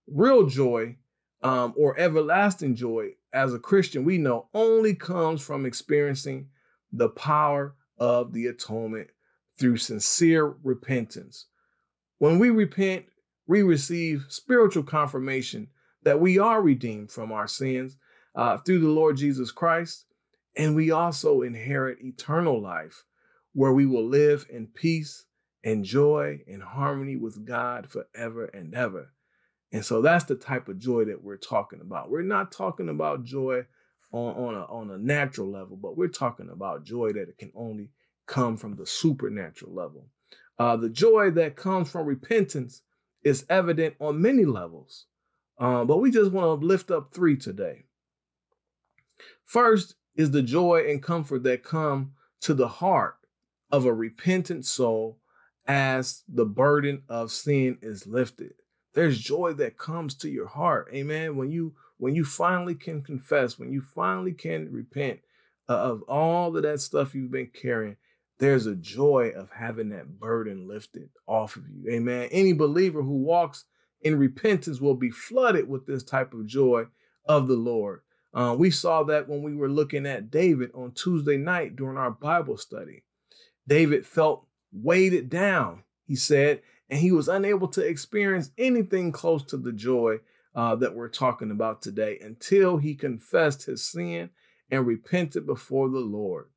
Real 0.07 0.45
joy 0.47 0.95
um, 1.41 1.73
or 1.77 1.97
everlasting 1.99 2.75
joy, 2.75 3.09
as 3.33 3.53
a 3.53 3.59
Christian, 3.59 4.05
we 4.05 4.17
know 4.17 4.47
only 4.53 4.95
comes 4.95 5.41
from 5.41 5.65
experiencing 5.65 6.47
the 6.91 7.09
power 7.09 7.75
of 7.97 8.33
the 8.33 8.47
atonement 8.47 9.09
through 9.59 9.77
sincere 9.77 10.55
repentance. 10.63 11.47
When 12.19 12.39
we 12.39 12.49
repent, 12.49 13.05
we 13.45 13.61
receive 13.61 14.25
spiritual 14.29 14.83
confirmation 14.83 15.67
that 16.03 16.19
we 16.19 16.39
are 16.39 16.61
redeemed 16.61 17.11
from 17.11 17.31
our 17.31 17.47
sins 17.47 17.97
uh, 18.35 18.57
through 18.57 18.79
the 18.79 18.87
Lord 18.87 19.17
Jesus 19.17 19.51
Christ, 19.51 20.05
and 20.55 20.75
we 20.75 20.89
also 20.89 21.41
inherit 21.41 22.01
eternal 22.01 22.61
life 22.61 23.03
where 23.53 23.73
we 23.73 23.85
will 23.85 24.05
live 24.05 24.45
in 24.49 24.67
peace 24.67 25.25
and 25.63 25.83
joy 25.83 26.39
and 26.47 26.63
harmony 26.63 27.15
with 27.15 27.45
God 27.45 27.89
forever 27.89 28.45
and 28.45 28.73
ever. 28.73 29.11
And 29.71 29.83
so 29.83 30.01
that's 30.01 30.25
the 30.25 30.35
type 30.35 30.69
of 30.69 30.79
joy 30.79 31.05
that 31.05 31.23
we're 31.23 31.37
talking 31.37 31.81
about. 31.81 32.09
We're 32.09 32.21
not 32.21 32.51
talking 32.51 32.89
about 32.89 33.23
joy 33.23 33.65
on, 34.11 34.35
on, 34.35 34.55
a, 34.55 34.63
on 34.65 34.91
a 34.91 34.97
natural 34.97 35.51
level, 35.51 35.75
but 35.75 35.97
we're 35.97 36.07
talking 36.07 36.49
about 36.49 36.85
joy 36.85 37.11
that 37.13 37.37
can 37.37 37.51
only 37.55 37.89
come 38.25 38.57
from 38.57 38.75
the 38.75 38.85
supernatural 38.85 39.73
level. 39.73 40.07
Uh, 40.57 40.75
the 40.77 40.89
joy 40.89 41.31
that 41.31 41.55
comes 41.55 41.91
from 41.91 42.05
repentance 42.05 42.81
is 43.23 43.45
evident 43.49 43.95
on 43.99 44.21
many 44.21 44.45
levels, 44.45 45.05
uh, 45.59 45.83
but 45.83 45.97
we 45.97 46.11
just 46.11 46.31
want 46.31 46.61
to 46.61 46.65
lift 46.65 46.89
up 46.89 47.13
three 47.13 47.35
today. 47.35 47.85
First 49.43 49.95
is 50.15 50.31
the 50.31 50.41
joy 50.41 50.85
and 50.87 51.03
comfort 51.03 51.43
that 51.43 51.63
come 51.63 52.13
to 52.41 52.53
the 52.53 52.67
heart 52.67 53.17
of 53.71 53.85
a 53.85 53.93
repentant 53.93 54.65
soul 54.65 55.19
as 55.67 56.23
the 56.27 56.45
burden 56.45 57.03
of 57.09 57.31
sin 57.31 57.77
is 57.81 58.07
lifted. 58.07 58.53
There's 58.97 59.19
joy 59.19 59.53
that 59.53 59.77
comes 59.77 60.15
to 60.15 60.27
your 60.27 60.47
heart. 60.47 60.89
Amen. 60.91 61.35
When 61.37 61.51
you 61.51 61.75
when 61.97 62.15
you 62.15 62.25
finally 62.25 62.73
can 62.73 63.03
confess, 63.03 63.59
when 63.59 63.71
you 63.71 63.79
finally 63.79 64.33
can 64.33 64.71
repent 64.71 65.19
of 65.67 66.01
all 66.07 66.57
of 66.57 66.63
that 66.63 66.81
stuff 66.81 67.13
you've 67.13 67.29
been 67.29 67.51
carrying, 67.53 67.97
there's 68.39 68.65
a 68.65 68.73
joy 68.73 69.31
of 69.35 69.51
having 69.51 69.89
that 69.89 70.19
burden 70.19 70.67
lifted 70.67 71.09
off 71.27 71.57
of 71.57 71.69
you. 71.69 71.87
Amen. 71.91 72.27
Any 72.31 72.53
believer 72.53 73.03
who 73.03 73.17
walks 73.17 73.65
in 74.01 74.17
repentance 74.17 74.81
will 74.81 74.95
be 74.95 75.11
flooded 75.11 75.69
with 75.69 75.85
this 75.85 76.03
type 76.03 76.33
of 76.33 76.47
joy 76.47 76.85
of 77.23 77.47
the 77.47 77.55
Lord. 77.55 78.01
Uh, 78.33 78.55
we 78.57 78.71
saw 78.71 79.03
that 79.03 79.29
when 79.29 79.43
we 79.43 79.53
were 79.53 79.69
looking 79.69 80.07
at 80.07 80.31
David 80.31 80.71
on 80.73 80.91
Tuesday 80.91 81.37
night 81.37 81.75
during 81.75 81.99
our 81.99 82.09
Bible 82.09 82.57
study. 82.57 83.03
David 83.67 84.07
felt 84.07 84.47
weighted 84.71 85.29
down, 85.29 85.83
he 86.07 86.15
said, 86.15 86.63
and 86.89 86.99
he 86.99 87.11
was 87.11 87.27
unable 87.27 87.67
to 87.69 87.81
experience 87.81 88.51
anything 88.57 89.11
close 89.11 89.43
to 89.45 89.57
the 89.57 89.73
joy 89.73 90.17
uh, 90.55 90.75
that 90.75 90.95
we're 90.95 91.09
talking 91.09 91.51
about 91.51 91.81
today 91.81 92.17
until 92.21 92.77
he 92.77 92.95
confessed 92.95 93.65
his 93.65 93.83
sin 93.83 94.29
and 94.71 94.87
repented 94.87 95.45
before 95.45 95.89
the 95.89 95.99
Lord 95.99 96.47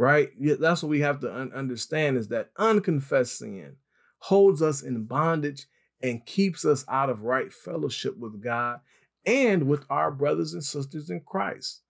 right? 0.00 0.30
That's 0.38 0.82
what 0.82 0.88
we 0.88 1.00
have 1.00 1.20
to 1.20 1.34
un- 1.34 1.52
understand 1.52 2.16
is 2.16 2.28
that 2.28 2.52
unconfessed 2.56 3.38
sin 3.38 3.76
holds 4.20 4.62
us 4.62 4.82
in 4.82 5.04
bondage 5.04 5.66
and 6.02 6.24
keeps 6.24 6.64
us 6.64 6.86
out 6.88 7.10
of 7.10 7.22
right 7.22 7.52
fellowship 7.52 8.16
with 8.16 8.42
God 8.42 8.80
and 9.26 9.64
with 9.64 9.84
our 9.90 10.10
brothers 10.10 10.54
and 10.54 10.64
sisters 10.64 11.10
in 11.10 11.20
Christ. 11.20 11.82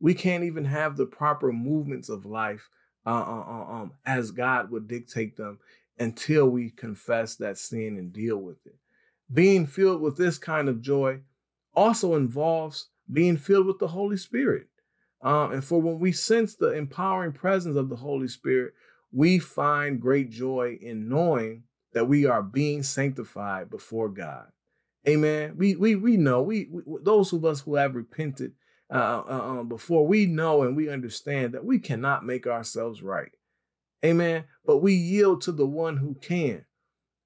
We 0.00 0.14
can't 0.14 0.42
even 0.42 0.64
have 0.64 0.96
the 0.96 1.06
proper 1.06 1.52
movements 1.52 2.08
of 2.08 2.26
life 2.26 2.68
uh, 3.06 3.10
uh, 3.10 3.44
uh 3.46 3.72
um, 3.72 3.92
as 4.04 4.32
God 4.32 4.72
would 4.72 4.88
dictate 4.88 5.36
them 5.36 5.60
until 5.98 6.48
we 6.48 6.70
confess 6.70 7.36
that 7.36 7.58
sin 7.58 7.96
and 7.96 8.12
deal 8.12 8.36
with 8.38 8.64
it. 8.66 8.76
Being 9.32 9.66
filled 9.66 10.00
with 10.00 10.16
this 10.16 10.38
kind 10.38 10.68
of 10.68 10.80
joy 10.80 11.20
also 11.74 12.14
involves 12.14 12.88
being 13.10 13.36
filled 13.36 13.66
with 13.66 13.78
the 13.78 13.88
Holy 13.88 14.16
Spirit. 14.16 14.68
Um, 15.22 15.52
and 15.52 15.64
for 15.64 15.80
when 15.80 15.98
we 15.98 16.12
sense 16.12 16.54
the 16.54 16.72
empowering 16.72 17.32
presence 17.32 17.76
of 17.76 17.88
the 17.88 17.96
Holy 17.96 18.28
Spirit, 18.28 18.74
we 19.12 19.38
find 19.38 20.00
great 20.00 20.30
joy 20.30 20.76
in 20.80 21.08
knowing 21.08 21.64
that 21.92 22.08
we 22.08 22.26
are 22.26 22.42
being 22.42 22.82
sanctified 22.82 23.70
before 23.70 24.08
God. 24.08 24.46
Amen. 25.06 25.54
We 25.56 25.76
we 25.76 25.96
we 25.96 26.16
know 26.16 26.42
we, 26.42 26.68
we 26.70 26.82
those 27.02 27.32
of 27.32 27.44
us 27.44 27.60
who 27.60 27.76
have 27.76 27.94
repented 27.94 28.52
uh, 28.90 29.22
uh, 29.28 29.32
um, 29.32 29.68
before 29.68 30.06
we 30.06 30.26
know 30.26 30.62
and 30.62 30.76
we 30.76 30.88
understand 30.88 31.54
that 31.54 31.64
we 31.64 31.78
cannot 31.78 32.24
make 32.24 32.46
ourselves 32.46 33.02
right. 33.02 33.32
Amen. 34.04 34.44
But 34.66 34.78
we 34.78 34.92
yield 34.92 35.40
to 35.42 35.52
the 35.52 35.66
one 35.66 35.96
who 35.96 36.14
can. 36.14 36.64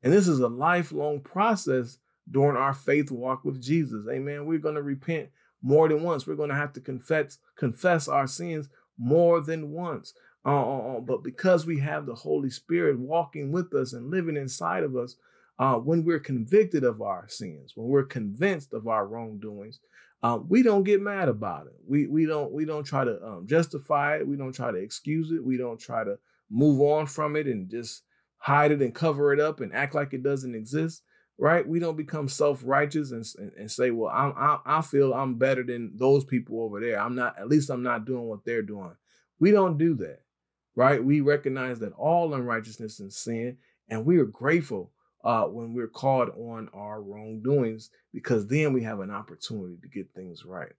And 0.03 0.13
this 0.13 0.29
is 0.29 0.39
a 0.39 0.49
lifelong 0.49 1.21
process 1.21 1.99
during 2.31 2.57
our 2.57 2.75
faith 2.75 3.11
walk 3.11 3.45
with 3.45 3.61
Jesus. 3.61 4.07
Amen. 4.11 4.47
We're 4.47 4.59
going 4.59 4.77
to 4.77 4.83
repent 4.83 5.31
more 5.63 5.89
than 5.89 6.03
once. 6.03 6.27
We're 6.27 6.37
going 6.37 6.51
to 6.51 6.55
have 6.55 6.73
to 6.75 6.81
confess 6.81 7.39
confess 7.57 8.07
our 8.07 8.27
sins 8.27 8.69
more 8.97 9.41
than 9.41 9.73
once. 9.73 10.15
Uh, 10.45 10.51
uh, 10.51 10.97
uh, 10.97 11.01
but 11.01 11.25
because 11.25 11.67
we 11.67 11.81
have 11.81 12.07
the 12.07 12.15
Holy 12.15 12.51
Spirit 12.51 12.99
walking 12.99 13.51
with 13.51 13.75
us 13.75 13.93
and 13.93 14.11
living 14.11 14.37
inside 14.37 14.85
of 14.85 14.97
us, 14.97 15.17
uh, 15.59 15.75
when 15.75 16.05
we're 16.05 16.21
convicted 16.21 16.85
of 16.85 17.03
our 17.03 17.27
sins, 17.29 17.73
when 17.75 17.89
we're 17.89 18.05
convinced 18.05 18.73
of 18.73 18.87
our 18.87 19.07
wrongdoings, 19.07 19.81
uh, 20.23 20.39
we 20.49 20.63
don't 20.63 20.85
get 20.85 21.01
mad 21.03 21.29
about 21.29 21.67
it. 21.67 21.77
We 21.87 22.07
we 22.07 22.27
don't 22.27 22.53
we 22.53 22.65
don't 22.65 22.85
try 22.85 23.05
to 23.05 23.23
um, 23.25 23.47
justify 23.47 24.19
it. 24.19 24.29
We 24.29 24.37
don't 24.37 24.55
try 24.55 24.71
to 24.71 24.79
excuse 24.79 25.33
it. 25.33 25.45
We 25.45 25.57
don't 25.57 25.81
try 25.81 26.05
to 26.05 26.19
move 26.51 26.81
on 26.81 27.07
from 27.07 27.37
it 27.37 27.47
and 27.47 27.71
just 27.71 28.03
hide 28.39 28.71
it 28.71 28.81
and 28.81 28.95
cover 28.95 29.33
it 29.33 29.41
up 29.41 29.61
and 29.61 29.75
act 29.75 29.95
like 29.95 30.13
it 30.13 30.23
doesn't 30.23 30.55
exist 30.55 31.03
right? 31.39 31.67
We 31.67 31.79
don't 31.79 31.97
become 31.97 32.29
self 32.29 32.63
righteous 32.65 33.13
and, 33.13 33.25
and, 33.39 33.53
and, 33.57 33.71
say, 33.71 33.91
well, 33.91 34.13
I'm, 34.13 34.35
I, 34.37 34.59
I 34.67 34.83
feel 34.83 35.15
I'm 35.15 35.37
better 35.37 35.63
than 35.63 35.93
those 35.95 36.25
people 36.25 36.61
over 36.61 36.81
there. 36.81 37.01
I'm 37.01 37.15
not, 37.15 37.39
at 37.39 37.49
least 37.49 37.71
I'm 37.71 37.83
not 37.83 38.05
doing 38.05 38.25
what 38.25 38.45
they're 38.45 38.63
doing. 38.63 38.95
We 39.39 39.53
don't 39.53 39.79
do 39.79 39.95
that, 39.97 40.23
right? 40.75 41.03
We 41.03 41.21
recognize 41.21 41.79
that 41.79 41.93
all 41.93 42.35
unrighteousness 42.35 42.99
and 42.99 43.13
sin, 43.13 43.59
and 43.89 44.05
we 44.05 44.19
are 44.19 44.25
grateful 44.27 44.91
uh, 45.25 45.45
when 45.45 45.75
we're 45.75 45.89
called 45.89 46.31
on 46.31 46.69
our 46.75 47.01
wrongdoings 47.01 47.91
because 48.13 48.49
then 48.49 48.73
we 48.73 48.83
have 48.83 49.01
an 49.01 49.11
opportunity 49.11 49.79
to 49.81 49.89
get 49.89 50.13
things 50.15 50.45
right. 50.45 50.73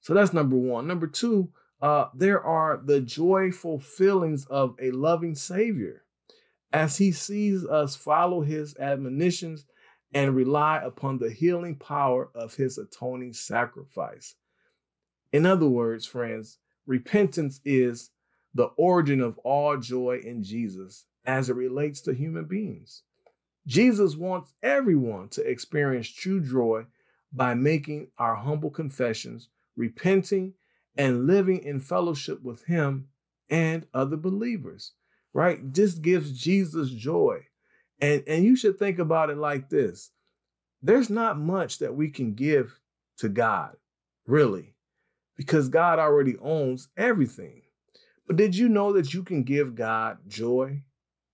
So 0.00 0.14
that's 0.14 0.32
number 0.32 0.56
one. 0.56 0.86
Number 0.86 1.06
two, 1.06 1.50
uh, 1.84 2.08
there 2.14 2.42
are 2.42 2.80
the 2.82 2.98
joyful 2.98 3.78
feelings 3.78 4.46
of 4.46 4.74
a 4.80 4.90
loving 4.90 5.34
Savior 5.34 6.02
as 6.72 6.96
he 6.96 7.12
sees 7.12 7.66
us 7.66 7.94
follow 7.94 8.40
his 8.40 8.74
admonitions 8.78 9.66
and 10.14 10.34
rely 10.34 10.80
upon 10.82 11.18
the 11.18 11.30
healing 11.30 11.76
power 11.76 12.30
of 12.34 12.54
his 12.54 12.78
atoning 12.78 13.34
sacrifice. 13.34 14.36
In 15.30 15.44
other 15.44 15.66
words, 15.68 16.06
friends, 16.06 16.56
repentance 16.86 17.60
is 17.66 18.12
the 18.54 18.70
origin 18.78 19.20
of 19.20 19.36
all 19.40 19.76
joy 19.76 20.22
in 20.24 20.42
Jesus 20.42 21.04
as 21.26 21.50
it 21.50 21.54
relates 21.54 22.00
to 22.00 22.14
human 22.14 22.46
beings. 22.46 23.02
Jesus 23.66 24.16
wants 24.16 24.54
everyone 24.62 25.28
to 25.28 25.42
experience 25.42 26.08
true 26.08 26.40
joy 26.40 26.86
by 27.30 27.52
making 27.52 28.08
our 28.16 28.36
humble 28.36 28.70
confessions, 28.70 29.50
repenting, 29.76 30.54
and 30.96 31.26
living 31.26 31.62
in 31.62 31.80
fellowship 31.80 32.42
with 32.42 32.64
Him 32.64 33.08
and 33.50 33.86
other 33.92 34.16
believers, 34.16 34.92
right? 35.32 35.72
This 35.72 35.94
gives 35.94 36.38
Jesus 36.38 36.90
joy. 36.90 37.46
And, 38.00 38.22
and 38.26 38.44
you 38.44 38.56
should 38.56 38.78
think 38.78 38.98
about 38.98 39.30
it 39.30 39.36
like 39.36 39.70
this 39.70 40.10
there's 40.82 41.08
not 41.08 41.38
much 41.38 41.78
that 41.78 41.94
we 41.94 42.10
can 42.10 42.34
give 42.34 42.78
to 43.16 43.30
God, 43.30 43.76
really, 44.26 44.74
because 45.34 45.68
God 45.68 45.98
already 45.98 46.36
owns 46.42 46.88
everything. 46.96 47.62
But 48.26 48.36
did 48.36 48.54
you 48.54 48.68
know 48.68 48.92
that 48.92 49.14
you 49.14 49.22
can 49.22 49.44
give 49.44 49.74
God 49.74 50.18
joy? 50.28 50.82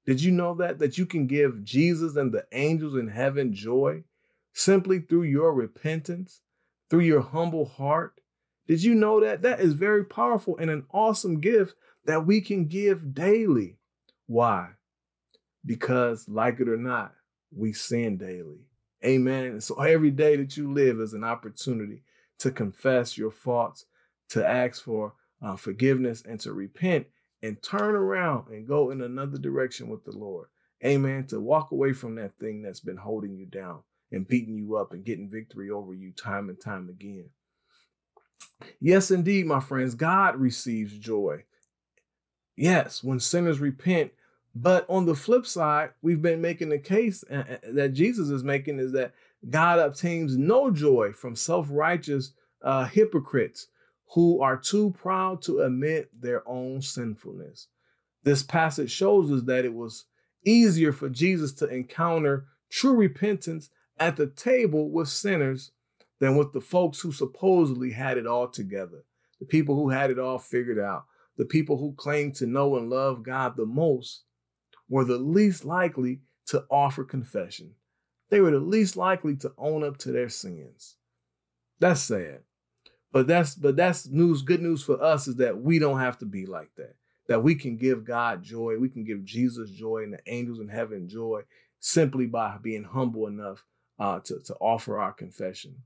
Did 0.06 0.22
you 0.22 0.30
know 0.30 0.54
that? 0.54 0.78
That 0.78 0.98
you 0.98 1.06
can 1.06 1.26
give 1.26 1.64
Jesus 1.64 2.16
and 2.16 2.32
the 2.32 2.46
angels 2.52 2.94
in 2.94 3.08
heaven 3.08 3.52
joy 3.52 4.04
simply 4.52 5.00
through 5.00 5.24
your 5.24 5.52
repentance, 5.52 6.42
through 6.88 7.00
your 7.00 7.20
humble 7.20 7.64
heart? 7.64 8.20
Did 8.70 8.84
you 8.84 8.94
know 8.94 9.18
that? 9.18 9.42
That 9.42 9.58
is 9.58 9.72
very 9.72 10.04
powerful 10.04 10.56
and 10.56 10.70
an 10.70 10.86
awesome 10.92 11.40
gift 11.40 11.74
that 12.04 12.24
we 12.24 12.40
can 12.40 12.66
give 12.66 13.12
daily. 13.12 13.78
Why? 14.28 14.74
Because, 15.66 16.28
like 16.28 16.60
it 16.60 16.68
or 16.68 16.76
not, 16.76 17.12
we 17.50 17.72
sin 17.72 18.16
daily. 18.16 18.68
Amen. 19.04 19.60
So 19.60 19.74
every 19.80 20.12
day 20.12 20.36
that 20.36 20.56
you 20.56 20.72
live 20.72 21.00
is 21.00 21.14
an 21.14 21.24
opportunity 21.24 22.04
to 22.38 22.52
confess 22.52 23.18
your 23.18 23.32
faults, 23.32 23.86
to 24.28 24.48
ask 24.48 24.84
for 24.84 25.14
uh, 25.42 25.56
forgiveness, 25.56 26.22
and 26.24 26.38
to 26.38 26.52
repent 26.52 27.08
and 27.42 27.60
turn 27.60 27.96
around 27.96 28.50
and 28.50 28.68
go 28.68 28.90
in 28.90 29.00
another 29.00 29.38
direction 29.38 29.88
with 29.88 30.04
the 30.04 30.16
Lord. 30.16 30.46
Amen. 30.84 31.26
To 31.26 31.40
walk 31.40 31.72
away 31.72 31.92
from 31.92 32.14
that 32.14 32.38
thing 32.38 32.62
that's 32.62 32.78
been 32.78 32.98
holding 32.98 33.34
you 33.34 33.46
down 33.46 33.80
and 34.12 34.28
beating 34.28 34.54
you 34.54 34.76
up 34.76 34.92
and 34.92 35.04
getting 35.04 35.28
victory 35.28 35.70
over 35.70 35.92
you 35.92 36.12
time 36.12 36.48
and 36.48 36.60
time 36.60 36.88
again. 36.88 37.30
Yes, 38.80 39.10
indeed, 39.10 39.46
my 39.46 39.60
friends, 39.60 39.94
God 39.94 40.36
receives 40.36 40.96
joy. 40.96 41.44
Yes, 42.56 43.02
when 43.02 43.20
sinners 43.20 43.60
repent. 43.60 44.12
But 44.54 44.84
on 44.88 45.06
the 45.06 45.14
flip 45.14 45.46
side, 45.46 45.90
we've 46.02 46.22
been 46.22 46.40
making 46.40 46.70
the 46.70 46.78
case 46.78 47.24
uh, 47.30 47.44
uh, 47.48 47.56
that 47.72 47.90
Jesus 47.90 48.30
is 48.30 48.42
making 48.42 48.80
is 48.80 48.92
that 48.92 49.14
God 49.48 49.78
obtains 49.78 50.36
no 50.36 50.70
joy 50.70 51.12
from 51.12 51.36
self 51.36 51.68
righteous 51.70 52.32
uh, 52.62 52.86
hypocrites 52.86 53.68
who 54.14 54.42
are 54.42 54.56
too 54.56 54.94
proud 54.98 55.40
to 55.42 55.60
admit 55.60 56.10
their 56.20 56.46
own 56.48 56.82
sinfulness. 56.82 57.68
This 58.24 58.42
passage 58.42 58.90
shows 58.90 59.30
us 59.30 59.42
that 59.44 59.64
it 59.64 59.72
was 59.72 60.06
easier 60.44 60.92
for 60.92 61.08
Jesus 61.08 61.52
to 61.54 61.66
encounter 61.68 62.46
true 62.70 62.94
repentance 62.94 63.70
at 63.98 64.16
the 64.16 64.26
table 64.26 64.90
with 64.90 65.08
sinners 65.08 65.70
than 66.20 66.36
with 66.36 66.52
the 66.52 66.60
folks 66.60 67.00
who 67.00 67.10
supposedly 67.10 67.90
had 67.90 68.18
it 68.18 68.26
all 68.26 68.48
together, 68.48 69.04
the 69.40 69.46
people 69.46 69.74
who 69.74 69.90
had 69.90 70.10
it 70.10 70.18
all 70.18 70.38
figured 70.38 70.78
out, 70.78 71.04
the 71.36 71.46
people 71.46 71.78
who 71.78 71.94
claimed 71.94 72.34
to 72.36 72.46
know 72.46 72.76
and 72.76 72.90
love 72.90 73.22
God 73.22 73.56
the 73.56 73.66
most 73.66 74.24
were 74.88 75.04
the 75.04 75.18
least 75.18 75.64
likely 75.64 76.20
to 76.46 76.64
offer 76.70 77.04
confession. 77.04 77.74
They 78.28 78.40
were 78.40 78.50
the 78.50 78.60
least 78.60 78.96
likely 78.96 79.36
to 79.36 79.52
own 79.56 79.82
up 79.82 79.96
to 79.98 80.12
their 80.12 80.28
sins. 80.28 80.96
That's 81.80 82.00
sad. 82.00 82.40
But 83.12 83.26
that's 83.26 83.54
but 83.54 83.76
that's 83.76 84.06
news 84.06 84.42
good 84.42 84.62
news 84.62 84.82
for 84.82 85.02
us 85.02 85.26
is 85.26 85.36
that 85.36 85.60
we 85.60 85.78
don't 85.78 85.98
have 85.98 86.18
to 86.18 86.26
be 86.26 86.46
like 86.46 86.70
that. 86.76 86.94
That 87.28 87.42
we 87.42 87.54
can 87.54 87.76
give 87.76 88.04
God 88.04 88.42
joy, 88.42 88.76
we 88.78 88.88
can 88.88 89.04
give 89.04 89.24
Jesus 89.24 89.70
joy 89.70 90.02
and 90.04 90.12
the 90.12 90.20
angels 90.26 90.60
in 90.60 90.68
heaven 90.68 91.08
joy 91.08 91.42
simply 91.80 92.26
by 92.26 92.58
being 92.62 92.84
humble 92.84 93.26
enough 93.26 93.64
uh, 93.98 94.20
to, 94.20 94.40
to 94.40 94.54
offer 94.60 94.98
our 94.98 95.12
confession. 95.12 95.76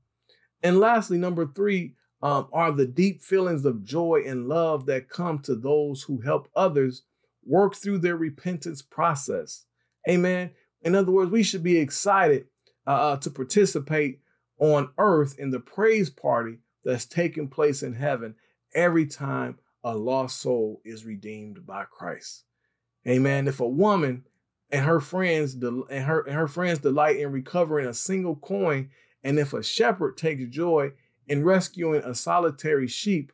And 0.63 0.79
lastly, 0.79 1.17
number 1.17 1.45
three 1.45 1.93
um, 2.21 2.47
are 2.51 2.71
the 2.71 2.87
deep 2.87 3.21
feelings 3.21 3.65
of 3.65 3.83
joy 3.83 4.23
and 4.25 4.47
love 4.47 4.85
that 4.87 5.09
come 5.09 5.39
to 5.39 5.55
those 5.55 6.03
who 6.03 6.21
help 6.21 6.49
others 6.55 7.03
work 7.45 7.75
through 7.75 7.99
their 7.99 8.15
repentance 8.15 8.81
process. 8.81 9.65
Amen. 10.09 10.51
In 10.81 10.95
other 10.95 11.11
words, 11.11 11.31
we 11.31 11.43
should 11.43 11.63
be 11.63 11.77
excited 11.77 12.45
uh, 12.87 12.91
uh, 12.91 13.17
to 13.17 13.29
participate 13.29 14.19
on 14.59 14.89
earth 14.97 15.37
in 15.37 15.51
the 15.51 15.59
praise 15.59 16.09
party 16.09 16.59
that's 16.83 17.05
taking 17.05 17.47
place 17.47 17.83
in 17.83 17.93
heaven 17.93 18.35
every 18.73 19.05
time 19.05 19.57
a 19.83 19.95
lost 19.95 20.39
soul 20.39 20.81
is 20.85 21.05
redeemed 21.05 21.65
by 21.65 21.83
Christ. 21.83 22.43
Amen. 23.07 23.47
If 23.47 23.59
a 23.59 23.67
woman 23.67 24.25
and 24.71 24.85
her 24.85 24.99
friends 24.99 25.53
and 25.53 25.85
her 25.89 26.21
and 26.21 26.35
her 26.35 26.47
friends 26.47 26.79
delight 26.79 27.17
in 27.17 27.31
recovering 27.31 27.87
a 27.87 27.93
single 27.93 28.35
coin 28.35 28.89
and 29.25 29.39
if 29.39 29.53
a 29.53 29.63
shepherd 29.63 30.17
takes 30.17 30.45
joy 30.45 30.91
in 31.27 31.43
rescuing 31.43 32.03
a 32.03 32.13
solitary 32.13 32.87
sheep, 32.87 33.31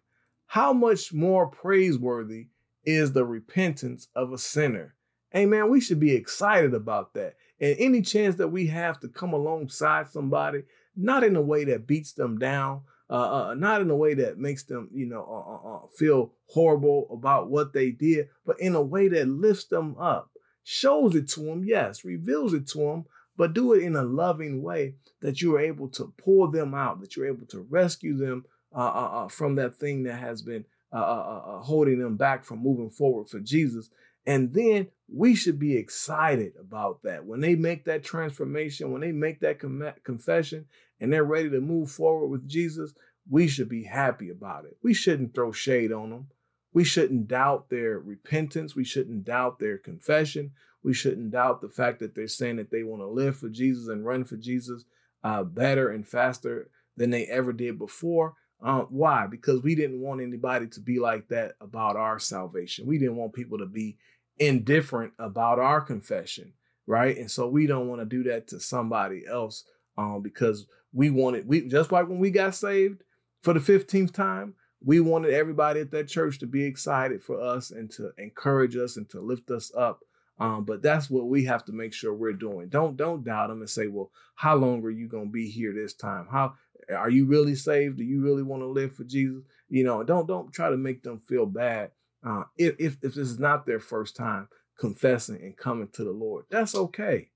how 0.47 0.71
much 0.71 1.11
more 1.11 1.47
praiseworthy 1.47 2.47
is 2.85 3.11
the 3.11 3.25
repentance 3.25 4.07
of 4.15 4.31
a 4.31 4.37
sinner? 4.37 4.95
Amen. 5.35 5.69
We 5.69 5.81
should 5.81 5.99
be 5.99 6.13
excited 6.13 6.73
about 6.73 7.13
that. 7.15 7.35
And 7.59 7.75
any 7.77 8.01
chance 8.01 8.37
that 8.37 8.47
we 8.47 8.67
have 8.67 9.01
to 9.01 9.09
come 9.09 9.33
alongside 9.33 10.09
somebody, 10.09 10.63
not 10.95 11.25
in 11.25 11.35
a 11.35 11.41
way 11.41 11.65
that 11.65 11.87
beats 11.87 12.13
them 12.13 12.39
down, 12.39 12.83
uh, 13.09 13.49
uh, 13.49 13.53
not 13.55 13.81
in 13.81 13.89
a 13.89 13.95
way 13.95 14.13
that 14.13 14.37
makes 14.37 14.63
them, 14.63 14.89
you 14.93 15.05
know, 15.05 15.25
uh, 15.29 15.51
uh, 15.51 15.75
uh 15.75 15.87
feel 15.97 16.31
horrible 16.47 17.07
about 17.11 17.49
what 17.49 17.73
they 17.73 17.91
did, 17.91 18.29
but 18.45 18.57
in 18.61 18.75
a 18.75 18.81
way 18.81 19.09
that 19.09 19.27
lifts 19.27 19.65
them 19.65 19.97
up, 19.99 20.31
shows 20.63 21.15
it 21.15 21.27
to 21.31 21.41
them, 21.41 21.65
yes, 21.65 22.05
reveals 22.05 22.53
it 22.53 22.65
to 22.67 22.77
them, 22.77 23.05
but 23.37 23.53
do 23.53 23.73
it 23.73 23.83
in 23.83 23.95
a 23.95 24.03
loving 24.03 24.61
way 24.61 24.95
that 25.21 25.41
you 25.41 25.55
are 25.55 25.59
able 25.59 25.87
to 25.89 26.13
pull 26.17 26.49
them 26.49 26.73
out, 26.73 27.01
that 27.01 27.15
you're 27.15 27.27
able 27.27 27.45
to 27.47 27.65
rescue 27.69 28.15
them 28.15 28.45
uh, 28.73 28.79
uh, 28.79 29.11
uh 29.23 29.27
from 29.27 29.55
that 29.55 29.75
thing 29.75 30.03
that 30.03 30.15
has 30.15 30.41
been 30.41 30.65
uh, 30.93 30.97
uh, 30.97 31.61
holding 31.61 31.99
them 31.99 32.17
back 32.17 32.43
from 32.43 32.59
moving 32.59 32.89
forward 32.89 33.27
for 33.29 33.39
Jesus. 33.39 33.89
And 34.25 34.53
then 34.53 34.87
we 35.07 35.35
should 35.35 35.57
be 35.57 35.77
excited 35.77 36.53
about 36.59 37.01
that. 37.03 37.25
When 37.25 37.39
they 37.39 37.55
make 37.55 37.85
that 37.85 38.03
transformation, 38.03 38.91
when 38.91 39.01
they 39.01 39.11
make 39.11 39.39
that 39.39 39.59
com- 39.59 39.93
confession 40.03 40.65
and 40.99 41.11
they're 41.11 41.23
ready 41.23 41.49
to 41.49 41.61
move 41.61 41.91
forward 41.91 42.27
with 42.27 42.47
Jesus, 42.47 42.93
we 43.29 43.47
should 43.47 43.69
be 43.69 43.83
happy 43.83 44.29
about 44.29 44.65
it. 44.65 44.77
We 44.83 44.93
shouldn't 44.93 45.33
throw 45.33 45.51
shade 45.51 45.91
on 45.91 46.09
them. 46.09 46.27
We 46.73 46.83
shouldn't 46.83 47.27
doubt 47.27 47.69
their 47.69 47.99
repentance. 47.99 48.75
We 48.75 48.85
shouldn't 48.85 49.25
doubt 49.25 49.59
their 49.59 49.77
confession. 49.77 50.51
We 50.83 50.93
shouldn't 50.93 51.31
doubt 51.31 51.61
the 51.61 51.69
fact 51.69 51.99
that 51.99 52.15
they're 52.15 52.27
saying 52.27 52.57
that 52.57 52.71
they 52.71 52.83
want 52.83 53.01
to 53.01 53.07
live 53.07 53.37
for 53.37 53.49
Jesus 53.49 53.87
and 53.87 54.05
run 54.05 54.23
for 54.23 54.37
Jesus 54.37 54.85
uh, 55.23 55.43
better 55.43 55.89
and 55.89 56.07
faster 56.07 56.69
than 56.97 57.09
they 57.09 57.25
ever 57.25 57.53
did 57.53 57.77
before. 57.77 58.35
Um, 58.61 58.87
why? 58.89 59.27
Because 59.27 59.61
we 59.63 59.75
didn't 59.75 60.01
want 60.01 60.21
anybody 60.21 60.67
to 60.67 60.79
be 60.79 60.99
like 60.99 61.27
that 61.29 61.53
about 61.59 61.95
our 61.95 62.19
salvation. 62.19 62.85
We 62.85 62.99
didn't 62.99 63.15
want 63.15 63.33
people 63.33 63.57
to 63.57 63.65
be 63.65 63.97
indifferent 64.37 65.13
about 65.19 65.59
our 65.59 65.81
confession, 65.81 66.53
right? 66.87 67.17
And 67.17 67.29
so 67.29 67.47
we 67.47 67.67
don't 67.67 67.87
want 67.87 68.01
to 68.01 68.05
do 68.05 68.23
that 68.29 68.47
to 68.49 68.59
somebody 68.59 69.23
else 69.27 69.65
um, 69.97 70.21
because 70.21 70.67
we 70.93 71.09
wanted 71.09 71.47
we 71.47 71.67
just 71.67 71.91
like 71.91 72.07
when 72.07 72.19
we 72.19 72.31
got 72.31 72.55
saved 72.55 73.03
for 73.41 73.53
the 73.53 73.59
15th 73.59 74.13
time, 74.13 74.55
we 74.83 74.99
wanted 74.99 75.33
everybody 75.33 75.79
at 75.79 75.91
that 75.91 76.07
church 76.07 76.39
to 76.39 76.47
be 76.47 76.63
excited 76.63 77.23
for 77.23 77.39
us 77.39 77.71
and 77.71 77.91
to 77.91 78.11
encourage 78.17 78.75
us 78.75 78.97
and 78.97 79.09
to 79.09 79.21
lift 79.21 79.51
us 79.51 79.71
up 79.75 80.03
um, 80.41 80.63
but 80.65 80.81
that's 80.81 81.07
what 81.07 81.27
we 81.27 81.45
have 81.45 81.63
to 81.65 81.71
make 81.71 81.93
sure 81.93 82.15
we're 82.15 82.33
doing. 82.33 82.67
Don't 82.67 82.97
don't 82.97 83.23
doubt 83.23 83.49
them 83.49 83.59
and 83.59 83.69
say, 83.69 83.85
well, 83.85 84.09
how 84.33 84.55
long 84.55 84.83
are 84.83 84.89
you 84.89 85.07
gonna 85.07 85.27
be 85.27 85.47
here 85.47 85.71
this 85.71 85.93
time? 85.93 86.27
How 86.31 86.55
are 86.89 87.11
you 87.11 87.27
really 87.27 87.53
saved? 87.53 87.97
Do 87.97 88.03
you 88.03 88.23
really 88.23 88.41
want 88.41 88.63
to 88.63 88.67
live 88.67 88.95
for 88.95 89.03
Jesus? 89.03 89.43
You 89.69 89.83
know, 89.83 90.03
don't 90.03 90.25
don't 90.25 90.51
try 90.51 90.71
to 90.71 90.77
make 90.77 91.03
them 91.03 91.19
feel 91.19 91.45
bad 91.45 91.91
uh, 92.25 92.45
if, 92.57 92.73
if 92.79 92.97
if 93.03 93.13
this 93.13 93.29
is 93.29 93.37
not 93.37 93.67
their 93.67 93.79
first 93.79 94.15
time 94.15 94.47
confessing 94.79 95.39
and 95.43 95.55
coming 95.55 95.89
to 95.93 96.03
the 96.03 96.11
Lord. 96.11 96.45
That's 96.49 96.73
okay, 96.73 97.29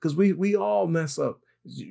because 0.00 0.16
we 0.16 0.32
we 0.32 0.56
all 0.56 0.86
mess 0.86 1.18
up. 1.18 1.40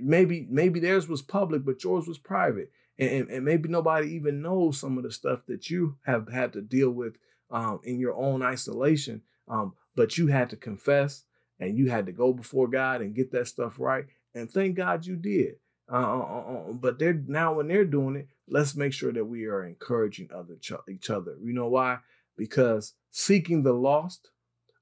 Maybe 0.02 0.48
maybe 0.50 0.80
theirs 0.80 1.08
was 1.08 1.22
public, 1.22 1.64
but 1.64 1.84
yours 1.84 2.08
was 2.08 2.18
private, 2.18 2.72
and, 2.98 3.30
and 3.30 3.46
maybe 3.46 3.70
nobody 3.70 4.14
even 4.14 4.42
knows 4.42 4.80
some 4.80 4.98
of 4.98 5.04
the 5.04 5.12
stuff 5.12 5.42
that 5.48 5.70
you 5.70 5.98
have 6.06 6.32
had 6.32 6.54
to 6.54 6.62
deal 6.62 6.90
with 6.90 7.18
um, 7.52 7.80
in 7.84 8.00
your 8.00 8.16
own 8.16 8.42
isolation. 8.42 9.22
Um, 9.48 9.74
but 9.96 10.18
you 10.18 10.28
had 10.28 10.50
to 10.52 10.56
confess 10.56 11.24
and 11.60 11.78
you 11.78 11.90
had 11.90 12.06
to 12.06 12.12
go 12.12 12.34
before 12.34 12.68
God 12.68 13.02
and 13.02 13.16
get 13.16 13.32
that 13.32 13.48
stuff 13.48 13.80
right. 13.80 14.06
And 14.34 14.50
thank 14.50 14.76
God 14.76 15.06
you 15.06 15.16
did. 15.16 15.56
Uh, 15.92 15.96
uh, 15.96 16.20
uh, 16.20 16.70
uh 16.70 16.74
but 16.74 16.98
they're 16.98 17.22
now 17.28 17.54
when 17.54 17.68
they're 17.68 17.86
doing 17.86 18.16
it, 18.16 18.28
let's 18.48 18.76
make 18.76 18.94
sure 18.94 19.14
that 19.14 19.26
we 19.26 19.46
are 19.46 19.66
encouraging 19.66 20.30
other 20.34 20.56
ch- 20.60 20.74
each 20.90 21.10
other. 21.10 21.36
You 21.42 21.54
know 21.54 21.68
why? 21.68 22.00
Because 22.38 22.94
seeking 23.12 23.64
the 23.64 23.74
lost 23.74 24.30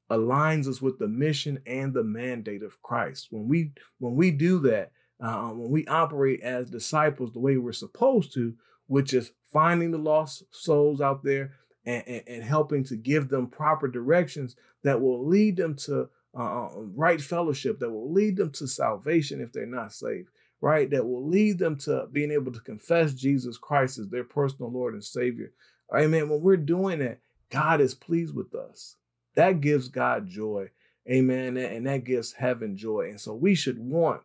aligns 0.10 0.68
us 0.68 0.82
with 0.82 1.00
the 1.00 1.08
mission 1.08 1.60
and 1.66 1.94
the 1.94 2.04
mandate 2.04 2.64
of 2.64 2.82
Christ. 2.82 3.28
When 3.32 3.48
we 3.48 3.72
when 4.00 4.16
we 4.16 4.32
do 4.32 4.60
that, 4.60 4.92
uh, 5.22 5.50
when 5.50 5.70
we 5.70 5.86
operate 5.88 6.42
as 6.42 6.70
disciples 6.70 7.32
the 7.32 7.40
way 7.40 7.58
we're 7.58 7.72
supposed 7.72 8.34
to, 8.34 8.56
which 8.88 9.14
is 9.14 9.32
finding 9.52 9.92
the 9.92 9.98
lost 9.98 10.44
souls 10.52 11.02
out 11.02 11.24
there 11.24 11.54
and, 11.86 12.04
and, 12.08 12.24
and 12.28 12.44
helping 12.44 12.84
to 12.84 12.96
give 12.96 13.30
them 13.30 13.48
proper 13.48 13.88
directions 13.88 14.56
that 14.84 15.00
will 15.02 15.26
lead 15.26 15.56
them 15.58 15.76
to 15.76 16.10
uh, 16.38 16.66
uh, 16.66 16.70
right 16.96 17.22
fellowship, 17.22 17.80
that 17.80 17.92
will 17.92 18.12
lead 18.12 18.36
them 18.38 18.52
to 18.52 18.68
salvation 18.68 19.40
if 19.40 19.52
they're 19.54 19.66
not 19.66 19.94
saved, 19.94 20.30
right? 20.62 20.90
That 20.90 21.06
will 21.06 21.28
lead 21.28 21.60
them 21.60 21.78
to 21.80 22.08
being 22.12 22.32
able 22.32 22.52
to 22.52 22.60
confess 22.60 23.14
Jesus 23.14 23.58
Christ 23.58 24.00
as 24.00 24.10
their 24.10 24.24
personal 24.24 24.72
Lord 24.72 24.94
and 24.94 25.04
Savior. 25.04 25.52
Amen. 25.94 26.30
When 26.30 26.42
we're 26.42 26.58
doing 26.58 27.00
that, 27.00 27.20
God 27.52 27.82
is 27.82 27.94
pleased 27.94 28.36
with 28.36 28.56
us. 28.56 28.96
That 29.36 29.62
gives 29.62 29.88
God 29.88 30.28
joy. 30.28 30.72
Amen. 31.10 31.58
And 31.58 31.86
that 31.86 32.04
gives 32.04 32.34
heaven 32.34 32.76
joy. 32.76 33.10
And 33.10 33.22
so 33.22 33.34
we 33.34 33.56
should 33.56 33.78
want 33.78 34.22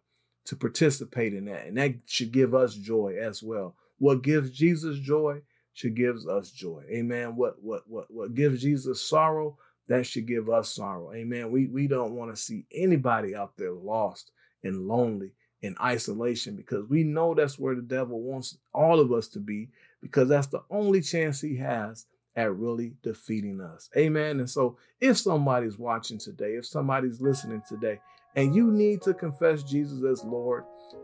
to 0.48 0.56
participate 0.56 1.34
in 1.34 1.46
that. 1.46 1.66
And 1.66 1.78
that 1.78 1.94
should 2.06 2.32
give 2.32 2.54
us 2.54 2.74
joy 2.74 3.16
as 3.20 3.42
well. 3.42 3.76
What 3.98 4.22
gives 4.22 4.50
Jesus 4.50 4.98
joy 4.98 5.42
should 5.74 5.94
gives 5.94 6.26
us 6.26 6.50
joy. 6.50 6.82
Amen. 6.90 7.36
What 7.36 7.62
what 7.62 7.82
what 7.88 8.10
what 8.10 8.34
gives 8.34 8.62
Jesus 8.62 9.00
sorrow 9.06 9.58
that 9.88 10.06
should 10.06 10.26
give 10.26 10.50
us 10.50 10.74
sorrow. 10.74 11.12
Amen. 11.14 11.50
We 11.50 11.66
we 11.66 11.86
don't 11.86 12.16
want 12.16 12.30
to 12.30 12.36
see 12.36 12.66
anybody 12.74 13.34
out 13.36 13.56
there 13.56 13.72
lost 13.72 14.32
and 14.64 14.88
lonely. 14.88 15.32
in 15.62 15.76
isolation 15.82 16.56
because 16.56 16.88
we 16.88 17.02
know 17.02 17.34
that's 17.34 17.58
where 17.58 17.74
the 17.74 17.82
devil 17.82 18.20
wants 18.20 18.58
all 18.72 19.00
of 19.00 19.12
us 19.12 19.28
to 19.28 19.40
be 19.40 19.68
because 20.00 20.28
that's 20.28 20.46
the 20.48 20.62
only 20.70 21.00
chance 21.00 21.40
he 21.40 21.56
has 21.56 22.06
at 22.36 22.54
really 22.54 22.94
defeating 23.02 23.60
us. 23.60 23.90
Amen. 23.96 24.38
And 24.38 24.48
so 24.48 24.78
if 25.00 25.18
somebody's 25.18 25.76
watching 25.78 26.18
today, 26.18 26.52
if 26.54 26.66
somebody's 26.66 27.20
listening 27.20 27.62
today, 27.68 28.00
and 28.38 28.54
you 28.54 28.70
need 28.70 29.02
to 29.02 29.12
confess 29.12 29.64
Jesus 29.64 30.04
as 30.04 30.22
Lord, 30.22 30.62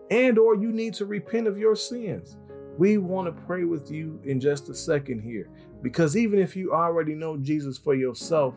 and 0.09 0.39
or 0.39 0.55
you 0.55 0.71
need 0.71 0.95
to 0.95 1.05
repent 1.05 1.49
of 1.49 1.59
your 1.59 1.75
sins, 1.75 2.37
we 2.79 2.97
want 2.97 3.27
to 3.27 3.43
pray 3.43 3.65
with 3.65 3.91
you 3.91 4.21
in 4.23 4.39
just 4.39 4.69
a 4.69 4.75
second 4.75 5.21
here. 5.21 5.51
Because 5.83 6.17
even 6.17 6.39
if 6.39 6.55
you 6.55 6.73
already 6.73 7.13
know 7.17 7.37
Jesus 7.37 7.77
for 7.77 7.97
yourself, 7.97 8.55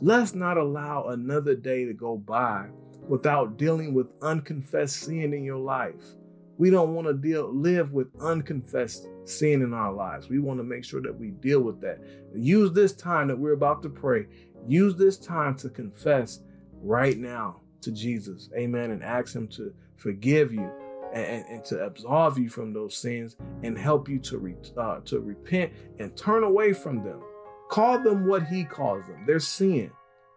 let's 0.00 0.36
not 0.36 0.56
allow 0.56 1.08
another 1.08 1.56
day 1.56 1.84
to 1.84 1.92
go 1.94 2.16
by 2.16 2.68
without 3.08 3.58
dealing 3.58 3.92
with 3.92 4.12
unconfessed 4.22 5.00
sin 5.00 5.34
in 5.34 5.42
your 5.42 5.58
life. 5.58 6.14
We 6.58 6.70
don't 6.70 6.94
want 6.94 7.08
to 7.08 7.14
deal 7.14 7.52
live 7.52 7.92
with 7.92 8.06
unconfessed 8.20 9.08
sin 9.24 9.62
in 9.62 9.74
our 9.74 9.92
lives. 9.92 10.28
We 10.28 10.38
want 10.38 10.60
to 10.60 10.64
make 10.64 10.84
sure 10.84 11.02
that 11.02 11.18
we 11.18 11.30
deal 11.30 11.60
with 11.60 11.80
that. 11.80 11.98
Use 12.36 12.70
this 12.70 12.92
time 12.92 13.26
that 13.28 13.38
we're 13.38 13.54
about 13.54 13.82
to 13.82 13.88
pray. 13.88 14.26
Use 14.68 14.94
this 14.94 15.18
time 15.18 15.56
to 15.56 15.68
confess 15.68 16.38
right 16.80 17.18
now 17.18 17.62
to 17.82 17.92
Jesus. 17.92 18.48
Amen. 18.56 18.90
And 18.90 19.02
ask 19.02 19.34
him 19.34 19.48
to 19.48 19.72
forgive 19.96 20.52
you 20.52 20.70
and, 21.12 21.44
and, 21.46 21.64
to 21.66 21.84
absolve 21.84 22.38
you 22.38 22.48
from 22.48 22.72
those 22.72 22.96
sins 22.96 23.36
and 23.62 23.76
help 23.76 24.08
you 24.08 24.18
to 24.18 24.38
re, 24.38 24.54
uh, 24.76 25.00
to 25.00 25.20
repent 25.20 25.72
and 25.98 26.16
turn 26.16 26.42
away 26.42 26.72
from 26.72 27.04
them. 27.04 27.20
Call 27.70 28.02
them 28.02 28.26
what 28.26 28.46
He 28.46 28.64
calls 28.64 29.06
them. 29.06 29.24
They're 29.26 29.40
sin, 29.40 29.90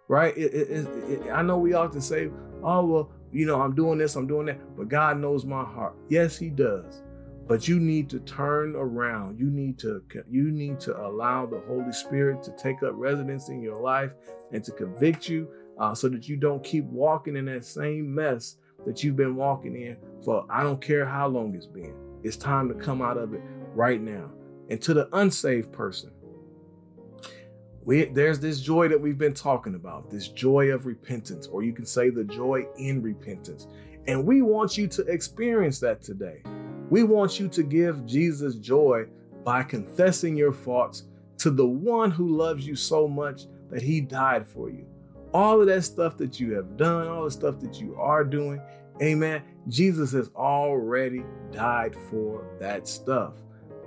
right? 0.08 0.36
It, 0.38 0.53
it, 0.53 0.88
it, 1.10 1.31
I 1.31 1.41
know 1.41 1.58
we 1.58 1.73
often 1.73 2.01
say, 2.01 2.29
"Oh 2.63 2.86
well, 2.86 3.12
you 3.31 3.45
know, 3.45 3.62
I'm 3.62 3.75
doing 3.75 3.97
this, 3.97 4.15
I'm 4.15 4.27
doing 4.27 4.45
that," 4.47 4.77
but 4.77 4.89
God 4.89 5.19
knows 5.19 5.45
my 5.45 5.63
heart. 5.63 5.95
Yes, 6.10 6.38
He 6.38 6.49
does. 6.49 7.03
But 7.47 7.67
you 7.67 7.79
need 7.79 8.10
to 8.10 8.19
turn 8.21 8.75
around. 8.75 9.39
You 9.39 9.51
need 9.51 9.77
to 9.79 10.01
you 10.29 10.49
need 10.49 10.79
to 10.81 10.97
allow 10.97 11.45
the 11.45 11.62
Holy 11.67 11.91
Spirit 11.91 12.41
to 12.43 12.51
take 12.51 12.81
up 12.84 12.93
residence 12.95 13.49
in 13.49 13.62
your 13.62 13.79
life 13.79 14.12
and 14.51 14.63
to 14.63 14.71
convict 14.71 15.29
you, 15.29 15.47
uh, 15.80 15.94
so 15.94 16.10
that 16.10 16.28
you 16.28 16.38
don't 16.38 16.64
keep 16.64 16.86
walking 16.86 17.36
in 17.36 17.46
that 17.46 17.66
same 17.66 18.14
mess 18.14 18.58
that 18.86 19.04
you've 19.04 19.16
been 19.16 19.36
walking 19.36 19.76
in 19.76 19.98
for 20.24 20.46
I 20.50 20.64
don't 20.64 20.82
care 20.82 21.06
how 21.06 21.28
long 21.28 21.56
it's 21.56 21.66
been. 21.66 21.96
It's 22.24 22.38
time 22.38 22.68
to 22.70 22.76
come 22.76 23.02
out 23.02 23.18
of 23.18 23.34
it 23.34 23.42
right 23.74 24.02
now. 24.02 24.32
And 24.70 24.82
to 24.82 24.94
the 24.94 25.10
unsaved 25.16 25.72
person, 25.72 26.12
we, 27.84 28.06
there's 28.06 28.40
this 28.40 28.62
joy 28.62 28.88
that 28.88 29.00
we've 29.00 29.18
been 29.18 29.34
talking 29.34 29.76
about, 29.76 30.10
this 30.10 30.30
joy 30.30 30.70
of 30.70 30.88
repentance, 30.88 31.46
or 31.46 31.62
you 31.62 31.72
can 31.72 31.86
say 31.86 32.10
the 32.10 32.24
joy 32.24 32.66
in 32.78 33.02
repentance. 33.02 33.68
And 34.08 34.26
we 34.26 34.42
want 34.42 34.76
you 34.76 34.88
to 34.88 35.04
experience 35.04 35.80
that 35.82 36.02
today. 36.02 36.42
We 36.90 37.04
want 37.04 37.40
you 37.40 37.48
to 37.50 37.64
give 37.64 38.06
Jesus 38.06 38.56
joy 38.56 39.06
by 39.44 39.62
confessing 39.62 40.36
your 40.36 40.52
faults 40.52 41.04
to 41.38 41.52
the 41.52 41.66
one 41.66 42.10
who 42.10 42.36
loves 42.36 42.66
you 42.66 42.76
so 42.76 43.08
much 43.08 43.44
that 43.70 43.84
he 43.84 44.02
died 44.02 44.48
for 44.48 44.70
you 44.70 44.88
all 45.36 45.60
of 45.60 45.67
that 45.67 45.84
stuff 45.84 46.15
that 46.15 46.39
you 46.39 46.54
have 46.54 46.78
done, 46.78 47.10
all 47.10 47.26
the 47.26 47.32
stuff 47.32 47.60
that 47.60 47.82
you 47.82 47.93
are 48.00 48.24
doing, 48.24 48.62
amen. 49.04 49.41
Jesus 49.67 50.13
has 50.13 50.30
already 50.34 51.26
died 51.52 51.93
for 52.10 52.45
that 52.62 52.88
stuff. 52.88 53.34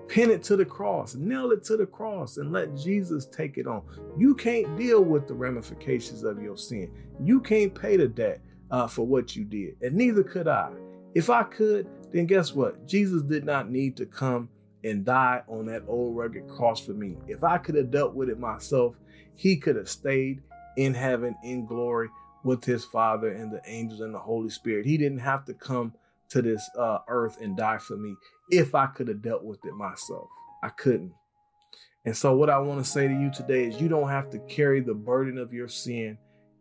Pin 0.08 0.30
it 0.30 0.42
to 0.42 0.56
the 0.56 0.64
cross, 0.66 1.14
nail 1.14 1.50
it 1.52 1.64
to 1.64 1.78
the 1.78 1.86
cross, 1.86 2.36
and 2.36 2.52
let 2.52 2.76
Jesus 2.76 3.24
take 3.24 3.56
it 3.56 3.66
on. 3.66 3.82
You 4.18 4.34
can't 4.34 4.76
deal 4.76 5.02
with 5.02 5.26
the 5.26 5.32
ramifications 5.32 6.22
of 6.22 6.42
your 6.42 6.58
sin. 6.58 6.92
You 7.18 7.40
can't 7.40 7.74
pay 7.74 7.96
the 7.96 8.08
debt 8.08 8.42
uh, 8.70 8.86
for 8.86 9.06
what 9.06 9.34
you 9.34 9.44
did, 9.44 9.76
and 9.80 9.94
neither 9.96 10.22
could 10.22 10.48
I. 10.48 10.68
If 11.14 11.30
I 11.30 11.44
could, 11.44 11.88
then 12.12 12.26
guess 12.26 12.52
what? 12.52 12.86
Jesus 12.86 13.22
did 13.22 13.46
not 13.46 13.70
need 13.70 13.96
to 13.96 14.04
come 14.04 14.50
and 14.84 15.02
die 15.02 15.42
on 15.48 15.64
that 15.66 15.84
old 15.88 16.14
rugged 16.14 16.46
cross 16.46 16.84
for 16.84 16.92
me. 16.92 17.16
If 17.26 17.42
I 17.42 17.56
could 17.56 17.74
have 17.76 17.90
dealt 17.90 18.12
with 18.12 18.28
it 18.28 18.38
myself, 18.38 18.96
he 19.34 19.56
could 19.56 19.76
have 19.76 19.88
stayed 19.88 20.42
in 20.78 20.94
heaven 20.94 21.34
in 21.42 21.66
glory 21.66 22.08
with 22.44 22.64
his 22.64 22.84
Father 22.84 23.32
and 23.32 23.52
the 23.52 23.60
angels 23.66 24.00
and 24.00 24.14
the 24.14 24.18
Holy 24.18 24.48
Spirit. 24.48 24.86
He 24.86 24.96
didn't 24.96 25.18
have 25.18 25.44
to 25.46 25.54
come 25.54 25.92
to 26.30 26.40
this 26.40 26.70
uh, 26.78 26.98
earth 27.08 27.40
and 27.40 27.56
die 27.56 27.78
for 27.78 27.96
me 27.96 28.14
if 28.48 28.76
I 28.76 28.86
could 28.86 29.08
have 29.08 29.20
dealt 29.20 29.42
with 29.42 29.58
it 29.64 29.74
myself. 29.74 30.28
I 30.62 30.68
couldn't. 30.68 31.12
And 32.04 32.16
so, 32.16 32.36
what 32.36 32.48
I 32.48 32.58
want 32.60 32.82
to 32.82 32.88
say 32.88 33.08
to 33.08 33.12
you 33.12 33.30
today 33.30 33.64
is 33.64 33.80
you 33.80 33.88
don't 33.88 34.08
have 34.08 34.30
to 34.30 34.38
carry 34.40 34.80
the 34.80 34.94
burden 34.94 35.36
of 35.36 35.52
your 35.52 35.66
sin 35.66 36.16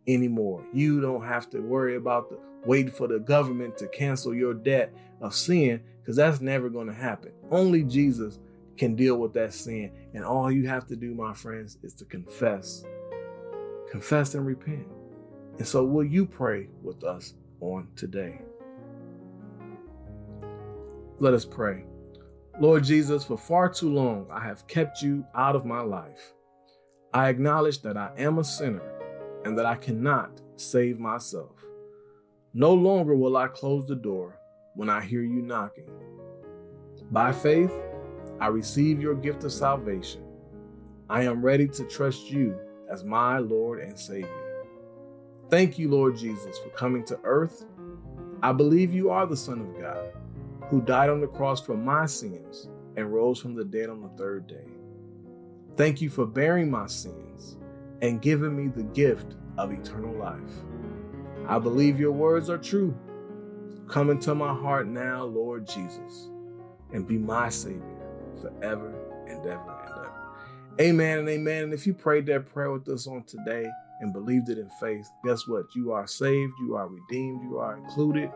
anymore. 0.08 0.64
You 0.74 1.00
don't 1.00 1.24
have 1.24 1.48
to 1.50 1.60
worry 1.60 1.94
about 1.94 2.28
the 2.28 2.40
waiting 2.66 2.92
for 2.92 3.06
the 3.06 3.20
government 3.20 3.78
to 3.78 3.86
cancel 3.86 4.34
your 4.34 4.52
debt 4.52 4.92
of 5.20 5.32
sin 5.32 5.80
because 6.00 6.16
that's 6.16 6.40
never 6.40 6.68
going 6.68 6.88
to 6.88 6.92
happen. 6.92 7.30
Only 7.52 7.84
Jesus 7.84 8.40
can 8.76 8.96
deal 8.96 9.16
with 9.16 9.32
that 9.34 9.54
sin. 9.54 9.92
And 10.12 10.24
all 10.24 10.50
you 10.50 10.66
have 10.66 10.88
to 10.88 10.96
do, 10.96 11.14
my 11.14 11.34
friends, 11.34 11.78
is 11.84 11.94
to 11.94 12.04
confess 12.04 12.84
confess 13.90 14.34
and 14.34 14.46
repent. 14.46 14.86
And 15.58 15.66
so, 15.66 15.84
will 15.84 16.04
you 16.04 16.26
pray 16.26 16.68
with 16.82 17.04
us 17.04 17.34
on 17.60 17.88
today? 17.96 18.40
Let 21.18 21.34
us 21.34 21.44
pray. 21.44 21.84
Lord 22.60 22.84
Jesus, 22.84 23.24
for 23.24 23.38
far 23.38 23.68
too 23.68 23.92
long 23.92 24.26
I 24.32 24.40
have 24.40 24.66
kept 24.66 25.02
you 25.02 25.24
out 25.34 25.56
of 25.56 25.64
my 25.64 25.80
life. 25.80 26.34
I 27.12 27.28
acknowledge 27.28 27.82
that 27.82 27.96
I 27.96 28.12
am 28.16 28.38
a 28.38 28.44
sinner 28.44 28.82
and 29.44 29.56
that 29.58 29.66
I 29.66 29.76
cannot 29.76 30.40
save 30.56 30.98
myself. 30.98 31.56
No 32.54 32.74
longer 32.74 33.14
will 33.14 33.36
I 33.36 33.48
close 33.48 33.86
the 33.86 33.96
door 33.96 34.38
when 34.74 34.90
I 34.90 35.00
hear 35.00 35.22
you 35.22 35.42
knocking. 35.42 35.90
By 37.10 37.32
faith, 37.32 37.72
I 38.40 38.48
receive 38.48 39.00
your 39.00 39.14
gift 39.14 39.44
of 39.44 39.52
salvation. 39.52 40.22
I 41.08 41.22
am 41.22 41.44
ready 41.44 41.66
to 41.68 41.84
trust 41.84 42.30
you 42.30 42.58
as 42.90 43.04
my 43.04 43.38
Lord 43.38 43.80
and 43.80 43.98
Savior. 43.98 44.28
Thank 45.50 45.78
you, 45.78 45.90
Lord 45.90 46.16
Jesus, 46.16 46.58
for 46.58 46.70
coming 46.70 47.04
to 47.06 47.18
earth. 47.24 47.64
I 48.42 48.52
believe 48.52 48.92
you 48.92 49.10
are 49.10 49.26
the 49.26 49.36
Son 49.36 49.60
of 49.60 49.80
God, 49.80 50.12
who 50.68 50.82
died 50.82 51.10
on 51.10 51.20
the 51.20 51.26
cross 51.26 51.64
for 51.64 51.76
my 51.76 52.06
sins 52.06 52.68
and 52.96 53.12
rose 53.12 53.40
from 53.40 53.54
the 53.54 53.64
dead 53.64 53.88
on 53.88 54.02
the 54.02 54.10
third 54.10 54.46
day. 54.46 54.66
Thank 55.76 56.00
you 56.00 56.10
for 56.10 56.26
bearing 56.26 56.70
my 56.70 56.86
sins 56.86 57.56
and 58.02 58.20
giving 58.20 58.56
me 58.56 58.68
the 58.68 58.82
gift 58.82 59.36
of 59.56 59.72
eternal 59.72 60.14
life. 60.14 60.40
I 61.46 61.58
believe 61.58 61.98
your 61.98 62.12
words 62.12 62.50
are 62.50 62.58
true. 62.58 62.94
Come 63.88 64.10
into 64.10 64.34
my 64.34 64.52
heart 64.52 64.86
now, 64.86 65.24
Lord 65.24 65.66
Jesus, 65.66 66.30
and 66.92 67.06
be 67.06 67.16
my 67.16 67.48
Savior 67.48 67.82
forever 68.40 68.94
and 69.26 69.44
ever. 69.46 69.77
Amen 70.80 71.18
and 71.18 71.28
amen. 71.28 71.64
And 71.64 71.74
if 71.74 71.88
you 71.88 71.92
prayed 71.92 72.26
that 72.26 72.52
prayer 72.52 72.70
with 72.70 72.88
us 72.88 73.08
on 73.08 73.24
today 73.24 73.66
and 73.98 74.12
believed 74.12 74.48
it 74.48 74.58
in 74.58 74.70
faith, 74.80 75.08
guess 75.24 75.44
what? 75.48 75.64
You 75.74 75.90
are 75.90 76.06
saved, 76.06 76.52
you 76.60 76.76
are 76.76 76.86
redeemed, 76.86 77.42
you 77.42 77.58
are 77.58 77.76
included. 77.76 78.30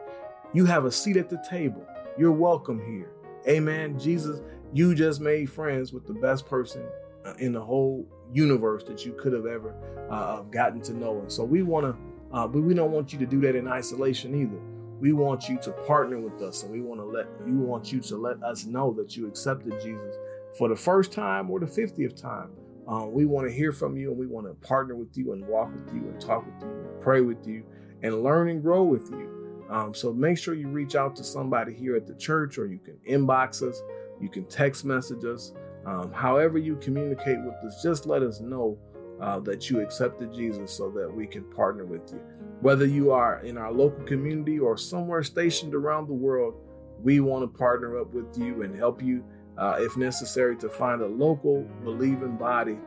You 0.53 0.65
have 0.65 0.85
a 0.85 0.91
seat 0.91 1.17
at 1.17 1.31
the 1.31 1.41
table. 1.49 1.87
You're 2.19 2.33
welcome 2.33 2.85
here. 2.85 3.13
Amen. 3.47 3.97
Jesus, 3.97 4.41
you 4.73 4.93
just 4.93 5.21
made 5.21 5.53
friends 5.53 5.93
with 5.93 6.05
the 6.05 6.15
best 6.15 6.47
person 6.47 6.85
uh, 7.25 7.35
in 7.39 7.53
the 7.53 7.61
whole 7.61 8.05
universe 8.33 8.83
that 8.85 9.07
you 9.07 9.13
could 9.13 9.33
have 9.33 9.47
ever 9.47 9.73
uh, 10.11 10.41
gotten 10.43 10.81
to 10.83 10.95
know. 10.95 11.21
And 11.21 11.31
so 11.31 11.45
we 11.45 11.63
want 11.63 11.87
to, 11.87 12.37
uh, 12.37 12.49
but 12.49 12.63
we 12.63 12.75
don't 12.75 12.91
want 12.91 13.13
you 13.13 13.21
to 13.21 13.27
do 13.27 13.41
that 13.43 13.55
in 13.55 13.69
isolation 13.69 14.35
either. 14.35 14.61
We 14.99 15.13
want 15.13 15.49
you 15.49 15.59
to 15.63 15.71
partner 15.71 16.19
with 16.19 16.43
us, 16.43 16.65
and 16.65 16.73
we 16.73 16.81
want 16.81 17.01
to 17.01 17.05
let 17.05 17.27
you 17.47 17.59
want 17.59 17.93
you 17.93 18.01
to 18.01 18.17
let 18.17 18.43
us 18.43 18.67
know 18.67 18.93
that 18.95 19.17
you 19.17 19.27
accepted 19.27 19.81
Jesus 19.81 20.17
for 20.57 20.69
the 20.69 20.77
first 20.77 21.13
time 21.13 21.51
or 21.51 21.61
the 21.61 21.67
50th 21.67 22.21
time. 22.21 22.51
Um, 22.87 23.13
we 23.13 23.27
want 23.27 23.49
to 23.49 23.55
hear 23.55 23.73
from 23.73 23.97
you 23.97 24.11
and 24.11 24.19
we 24.19 24.27
want 24.27 24.47
to 24.47 24.55
partner 24.67 24.97
with 24.97 25.17
you 25.17 25.33
and 25.33 25.47
walk 25.47 25.73
with 25.73 25.95
you 25.95 26.01
and 26.01 26.21
talk 26.21 26.45
with 26.45 26.63
you 26.63 26.69
and 26.69 27.01
pray 27.01 27.21
with 27.21 27.47
you 27.47 27.65
and 28.03 28.23
learn 28.23 28.49
and 28.49 28.63
grow 28.63 28.83
with 28.83 29.11
you. 29.11 29.67
Um, 29.71 29.95
so 29.95 30.13
make 30.13 30.37
sure 30.37 30.55
you 30.55 30.69
reach 30.69 30.97
out 30.97 31.17
to 31.17 31.25
somebody 31.25 31.73
here 31.73 31.97
at 31.97 32.07
the 32.07 32.15
church 32.15 32.59
or 32.59 32.67
you 32.67 32.79
can 32.79 32.99
inbox 33.09 33.67
us, 33.67 33.81
you 34.21 34.29
can 34.29 34.45
text 34.47 34.85
message 34.85 35.25
us. 35.25 35.53
Um, 35.87 36.13
however, 36.13 36.59
you 36.59 36.77
communicate 36.77 37.39
with 37.43 37.55
us, 37.65 37.83
just 37.83 38.07
let 38.07 38.23
us 38.23 38.41
know 38.41 38.79
uh, 39.21 39.39
that 39.41 39.71
you 39.71 39.81
accepted 39.81 40.35
Jesus 40.35 40.73
so 40.73 40.91
that 40.91 41.11
we 41.11 41.27
can 41.27 41.45
partner 41.45 41.85
with 41.85 42.13
you. 42.13 42.21
Whether 42.61 42.87
you 42.87 43.13
are 43.13 43.41
in 43.41 43.57
our 43.57 43.73
local 43.73 44.05
community 44.05 44.59
or 44.59 44.77
somewhere 44.77 45.23
stationed 45.23 45.75
around 45.75 46.09
the 46.09 46.15
world, 46.15 46.55
we 47.01 47.21
want 47.21 47.43
to 47.43 47.59
partner 47.59 47.99
up 48.01 48.13
with 48.13 48.37
you 48.39 48.63
and 48.63 48.75
help 48.75 49.03
you 49.03 49.25
uh, 49.59 49.77
if 49.79 49.97
necessary, 49.97 50.57
to 50.57 50.69
find 50.69 51.03
a 51.03 51.07
local 51.07 51.63
believing 51.85 52.37
body 52.37 52.79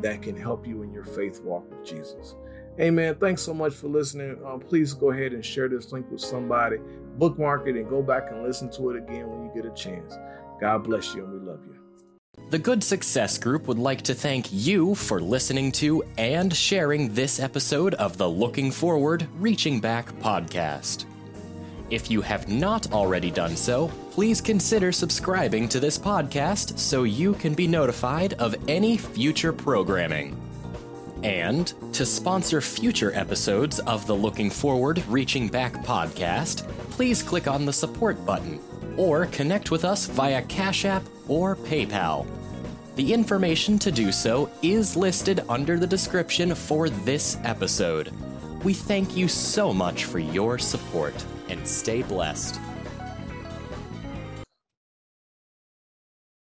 that 0.00 0.22
can 0.22 0.36
help 0.36 0.66
you 0.66 0.82
in 0.82 0.92
your 0.92 1.04
faith 1.04 1.40
walk 1.40 1.68
with 1.70 1.84
Jesus. 1.84 2.36
Amen. 2.80 3.14
Thanks 3.16 3.42
so 3.42 3.52
much 3.52 3.74
for 3.74 3.88
listening. 3.88 4.40
Um, 4.46 4.60
please 4.60 4.94
go 4.94 5.10
ahead 5.10 5.32
and 5.32 5.44
share 5.44 5.68
this 5.68 5.92
link 5.92 6.10
with 6.10 6.20
somebody, 6.20 6.78
bookmark 7.18 7.66
it, 7.66 7.76
and 7.76 7.88
go 7.88 8.02
back 8.02 8.30
and 8.30 8.42
listen 8.42 8.70
to 8.72 8.90
it 8.90 8.96
again 8.96 9.28
when 9.28 9.44
you 9.44 9.52
get 9.54 9.70
a 9.70 9.74
chance. 9.74 10.14
God 10.60 10.84
bless 10.84 11.14
you, 11.14 11.24
and 11.24 11.40
we 11.40 11.46
love 11.46 11.60
you. 11.66 11.78
The 12.48 12.58
Good 12.58 12.82
Success 12.82 13.36
Group 13.38 13.66
would 13.66 13.78
like 13.78 14.02
to 14.02 14.14
thank 14.14 14.48
you 14.50 14.94
for 14.94 15.20
listening 15.20 15.70
to 15.72 16.02
and 16.16 16.54
sharing 16.54 17.12
this 17.12 17.40
episode 17.40 17.94
of 17.94 18.16
the 18.16 18.28
Looking 18.28 18.70
Forward, 18.70 19.26
Reaching 19.38 19.80
Back 19.80 20.10
podcast. 20.20 21.04
If 21.90 22.10
you 22.10 22.22
have 22.22 22.48
not 22.48 22.90
already 22.92 23.30
done 23.30 23.54
so, 23.54 23.90
please 24.12 24.42
consider 24.42 24.92
subscribing 24.92 25.66
to 25.66 25.80
this 25.80 25.96
podcast 25.96 26.78
so 26.78 27.04
you 27.04 27.32
can 27.32 27.54
be 27.54 27.66
notified 27.66 28.34
of 28.34 28.54
any 28.68 28.98
future 28.98 29.54
programming. 29.54 30.38
And 31.22 31.72
to 31.94 32.04
sponsor 32.04 32.60
future 32.60 33.14
episodes 33.14 33.78
of 33.80 34.06
the 34.06 34.14
Looking 34.14 34.50
Forward, 34.50 35.02
Reaching 35.08 35.48
Back 35.48 35.72
podcast, 35.84 36.68
please 36.90 37.22
click 37.22 37.48
on 37.48 37.64
the 37.64 37.72
support 37.72 38.22
button 38.26 38.60
or 38.98 39.24
connect 39.26 39.70
with 39.70 39.82
us 39.82 40.04
via 40.04 40.42
Cash 40.42 40.84
App 40.84 41.04
or 41.26 41.56
PayPal. 41.56 42.26
The 42.96 43.14
information 43.14 43.78
to 43.78 43.90
do 43.90 44.12
so 44.12 44.50
is 44.60 44.94
listed 44.94 45.42
under 45.48 45.78
the 45.78 45.86
description 45.86 46.54
for 46.54 46.90
this 46.90 47.38
episode. 47.44 48.12
We 48.62 48.74
thank 48.74 49.16
you 49.16 49.26
so 49.26 49.72
much 49.72 50.04
for 50.04 50.18
your 50.18 50.58
support 50.58 51.14
and 51.48 51.66
stay 51.66 52.02
blessed. 52.02 52.60